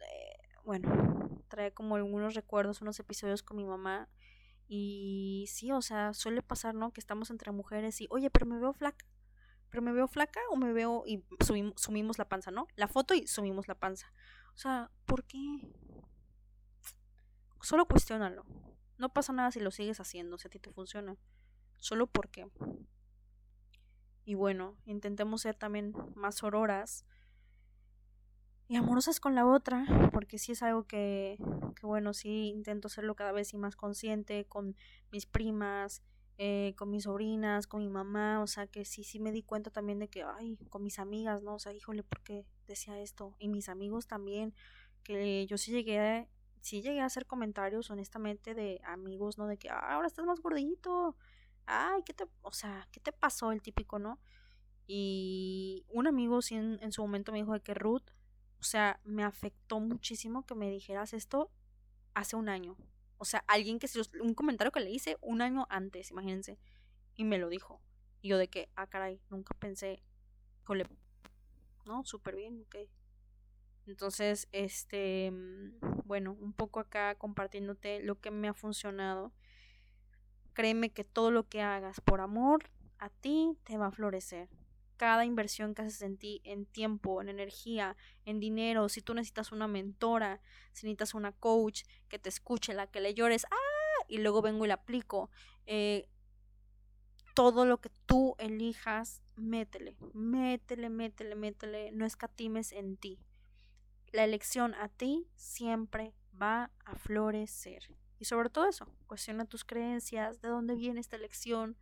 [0.00, 4.08] eh, bueno, trae como algunos recuerdos, unos episodios con mi mamá.
[4.68, 6.92] Y sí, o sea, suele pasar, ¿no?
[6.92, 9.06] Que estamos entre mujeres y, oye, pero me veo flaca
[9.76, 11.22] pero me veo flaca o me veo y
[11.76, 12.66] sumimos, la panza, ¿no?
[12.76, 14.10] La foto y sumimos la panza.
[14.54, 15.38] O sea, ¿por qué?
[17.60, 18.46] Solo cuestiónalo.
[18.96, 21.18] No pasa nada si lo sigues haciendo, si a ti te funciona.
[21.76, 22.48] Solo porque.
[24.24, 27.04] Y bueno, intentemos ser también más auroras
[28.68, 31.36] y amorosas con la otra, porque sí es algo que,
[31.78, 34.74] que bueno, sí intento hacerlo cada vez y más consciente con
[35.12, 36.02] mis primas,
[36.38, 39.70] eh, con mis sobrinas, con mi mamá, o sea que sí, sí me di cuenta
[39.70, 41.54] también de que, ay, con mis amigas, ¿no?
[41.54, 43.34] O sea, híjole, ¿por qué decía esto?
[43.38, 44.54] Y mis amigos también,
[45.02, 46.28] que yo sí llegué, a,
[46.60, 49.46] sí llegué a hacer comentarios, honestamente, de amigos, ¿no?
[49.46, 51.16] De que, ah, ahora estás más gordito,
[51.64, 53.52] ay, ¿qué te, o sea, ¿qué te pasó?
[53.52, 54.20] El típico, ¿no?
[54.86, 58.10] Y un amigo sí en, en su momento me dijo de que Ruth,
[58.60, 61.50] o sea, me afectó muchísimo que me dijeras esto
[62.14, 62.76] hace un año.
[63.18, 66.58] O sea, alguien que se un comentario que le hice un año antes, imagínense,
[67.14, 67.80] y me lo dijo.
[68.20, 70.02] Y yo de que, ah, caray, nunca pensé,
[71.86, 72.76] no, súper bien, ok.
[73.86, 79.32] Entonces, este, mm, bueno, un poco acá compartiéndote lo que me ha funcionado.
[80.54, 82.64] Créeme que todo lo que hagas por amor
[82.98, 84.48] a ti te va a florecer
[84.96, 89.52] cada inversión que haces en ti, en tiempo, en energía, en dinero, si tú necesitas
[89.52, 90.40] una mentora,
[90.72, 94.04] si necesitas una coach que te escuche, la que le llores, ¡ah!
[94.08, 95.30] Y luego vengo y la aplico.
[95.66, 96.08] Eh,
[97.34, 103.18] todo lo que tú elijas, métele, métele, métele, métele, no escatimes en ti.
[104.12, 107.82] La elección a ti siempre va a florecer.
[108.18, 111.76] Y sobre todo eso, cuestiona tus creencias, de dónde viene esta elección,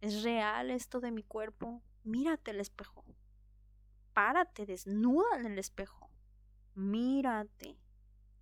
[0.00, 1.82] ¿es real esto de mi cuerpo?
[2.04, 3.04] Mírate al espejo.
[4.12, 6.10] Párate desnuda en el espejo.
[6.74, 7.78] Mírate.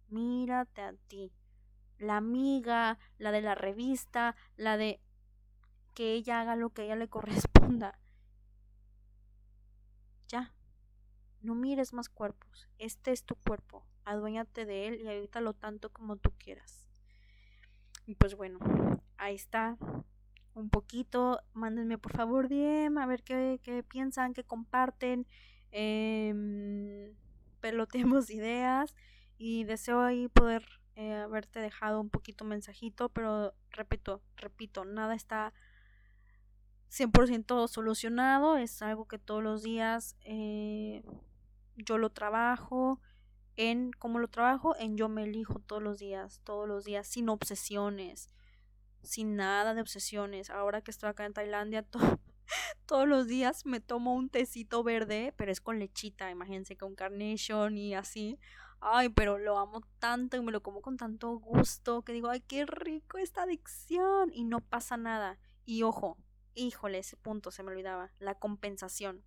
[0.08, 1.32] Mírate a ti.
[1.98, 5.00] La amiga, la de la revista, la de
[5.94, 7.98] que ella haga lo que a ella le corresponda.
[10.28, 10.54] Ya.
[11.40, 12.68] No mires más cuerpos.
[12.78, 13.86] Este es tu cuerpo.
[14.04, 16.88] Aduéñate de él y habítalo tanto como tú quieras.
[18.06, 18.58] Y pues bueno,
[19.18, 19.76] ahí está
[20.58, 21.40] un poquito.
[21.54, 25.26] Mándenme por favor DM a ver qué, qué piensan, qué comparten.
[25.72, 27.14] Eh,
[27.60, 28.94] peloteemos ideas
[29.38, 30.64] y deseo ahí poder
[30.96, 35.52] eh, haberte dejado un poquito mensajito, pero repito, repito, nada está
[36.90, 41.04] 100% solucionado, es algo que todos los días eh,
[41.76, 43.00] yo lo trabajo,
[43.56, 47.28] en cómo lo trabajo, en yo me elijo todos los días, todos los días, sin
[47.28, 48.28] obsesiones,
[49.02, 50.50] sin nada de obsesiones.
[50.50, 51.86] Ahora que estoy acá en Tailandia,
[52.86, 57.76] todos los días me tomo un tecito verde, pero es con lechita, imagínense, con carnation
[57.76, 58.38] y así.
[58.80, 62.40] Ay, pero lo amo tanto y me lo como con tanto gusto que digo, ay,
[62.40, 65.38] qué rico esta adicción y no pasa nada.
[65.64, 66.16] Y ojo,
[66.54, 69.24] híjole, ese punto se me olvidaba, la compensación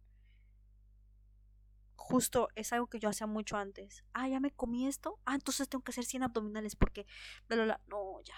[2.01, 4.03] justo es algo que yo hacía mucho antes.
[4.13, 5.19] Ah, ya me comí esto.
[5.25, 7.05] Ah, entonces tengo que hacer 100 abdominales porque
[7.47, 8.35] No, ya.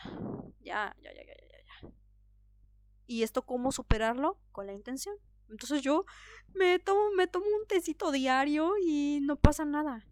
[0.59, 1.89] Ya, ya, ya, ya, ya, ya.
[3.07, 4.37] ¿Y esto cómo superarlo?
[4.51, 5.15] Con la intención.
[5.49, 6.05] Entonces yo
[6.53, 10.05] me tomo, me tomo un tecito diario y no pasa nada.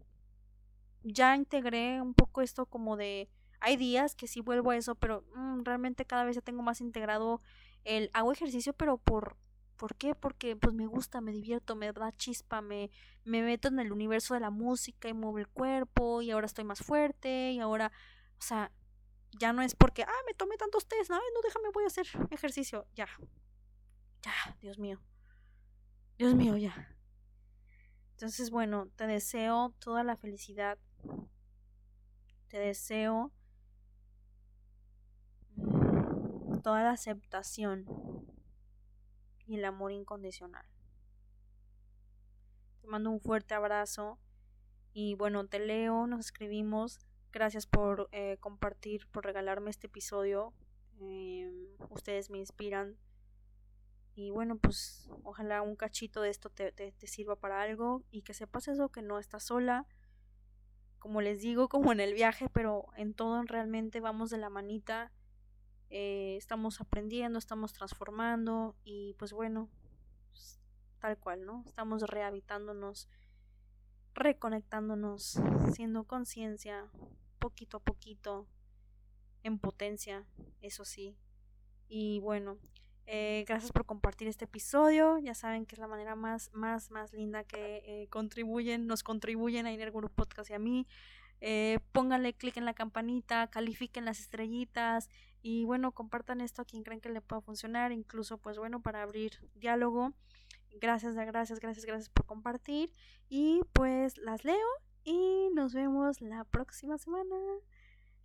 [1.02, 3.28] Ya integré un poco esto como de...
[3.60, 6.80] Hay días que sí vuelvo a eso, pero mm, realmente cada vez ya tengo más
[6.80, 7.42] integrado
[7.84, 8.10] el...
[8.14, 9.36] Hago ejercicio, pero por
[9.82, 10.14] ¿Por qué?
[10.14, 12.92] Porque pues me gusta, me divierto, me da chispa, me,
[13.24, 16.62] me meto en el universo de la música y muevo el cuerpo y ahora estoy
[16.62, 17.90] más fuerte y ahora,
[18.38, 18.70] o sea,
[19.32, 22.06] ya no es porque, ah, me tomé tantos test, no, no, déjame, voy a hacer
[22.30, 23.08] ejercicio, ya,
[24.22, 25.00] ya, Dios mío,
[26.16, 26.96] Dios mío, ya.
[28.12, 30.78] Entonces, bueno, te deseo toda la felicidad,
[32.46, 33.32] te deseo
[36.62, 37.84] toda la aceptación
[39.54, 40.66] el amor incondicional.
[42.80, 44.18] Te mando un fuerte abrazo
[44.92, 47.00] y bueno, te leo, nos escribimos
[47.32, 50.52] Gracias por eh, compartir, por regalarme este episodio.
[51.00, 52.98] Em, ustedes me inspiran.
[54.14, 58.34] Y bueno, pues ojalá un cachito de esto te, te, sirva para algo y que
[58.34, 59.86] sepas eso, que no estás sola.
[60.98, 65.10] Como les digo, como en el viaje, pero en todo realmente vamos de la manita.
[65.94, 69.68] Eh, estamos aprendiendo, estamos transformando y pues bueno,
[70.30, 70.58] pues,
[71.00, 71.62] tal cual, ¿no?
[71.66, 73.10] Estamos rehabitándonos,
[74.14, 75.38] reconectándonos,
[75.74, 76.90] siendo conciencia,
[77.38, 78.46] poquito a poquito,
[79.42, 80.24] en potencia,
[80.62, 81.14] eso sí.
[81.88, 82.56] Y bueno,
[83.04, 85.18] eh, gracias por compartir este episodio.
[85.18, 89.66] Ya saben que es la manera más, más, más linda que eh, contribuyen, nos contribuyen
[89.66, 90.86] a Iner Podcast y a mí.
[91.44, 95.10] Eh, pónganle clic en la campanita, califiquen las estrellitas
[95.42, 99.02] y bueno, compartan esto a quien creen que le pueda funcionar, incluso pues bueno, para
[99.02, 100.12] abrir diálogo.
[100.80, 102.92] Gracias, gracias, gracias, gracias por compartir
[103.28, 104.68] y pues las leo
[105.02, 107.36] y nos vemos la próxima semana.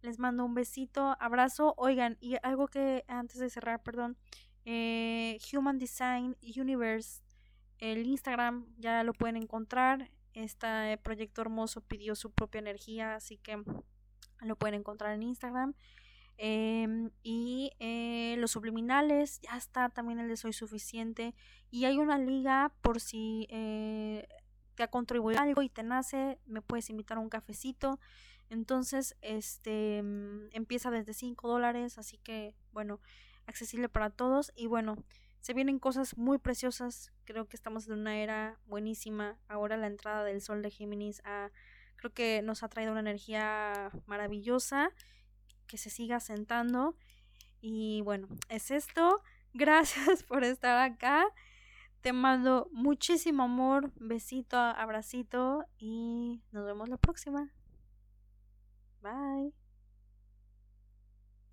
[0.04, 1.74] Les mando un besito, abrazo.
[1.78, 4.16] Oigan, y algo que antes de cerrar, perdón,
[4.64, 7.24] eh, Human Design Universe,
[7.80, 10.12] el Instagram ya lo pueden encontrar.
[10.38, 13.64] Este proyecto hermoso pidió su propia energía, así que
[14.42, 15.74] lo pueden encontrar en Instagram.
[16.38, 21.34] Em, y eh, los subliminales, ya está también el de Soy Suficiente.
[21.72, 24.28] Y hay una liga por si eh,
[24.76, 28.00] te ha contribuido algo y te nace, me puedes invitar a un cafecito.
[28.52, 33.02] Entonces, este mm, empieza desde 5 dólares, así que bueno,
[33.48, 34.52] accesible para todos.
[34.56, 35.04] Y bueno,
[35.40, 37.12] se vienen cosas muy preciosas.
[37.28, 39.38] Creo que estamos en una era buenísima.
[39.50, 41.22] Ahora la entrada del sol de Géminis
[41.98, 44.92] creo que nos ha traído una energía maravillosa
[45.68, 46.96] que se siga sentando.
[47.60, 49.22] Y bueno, es esto.
[49.54, 51.26] Gracias por estar acá.
[52.00, 57.52] Te mando muchísimo amor, besito, abracito y nos vemos la próxima.
[59.02, 59.67] Bye.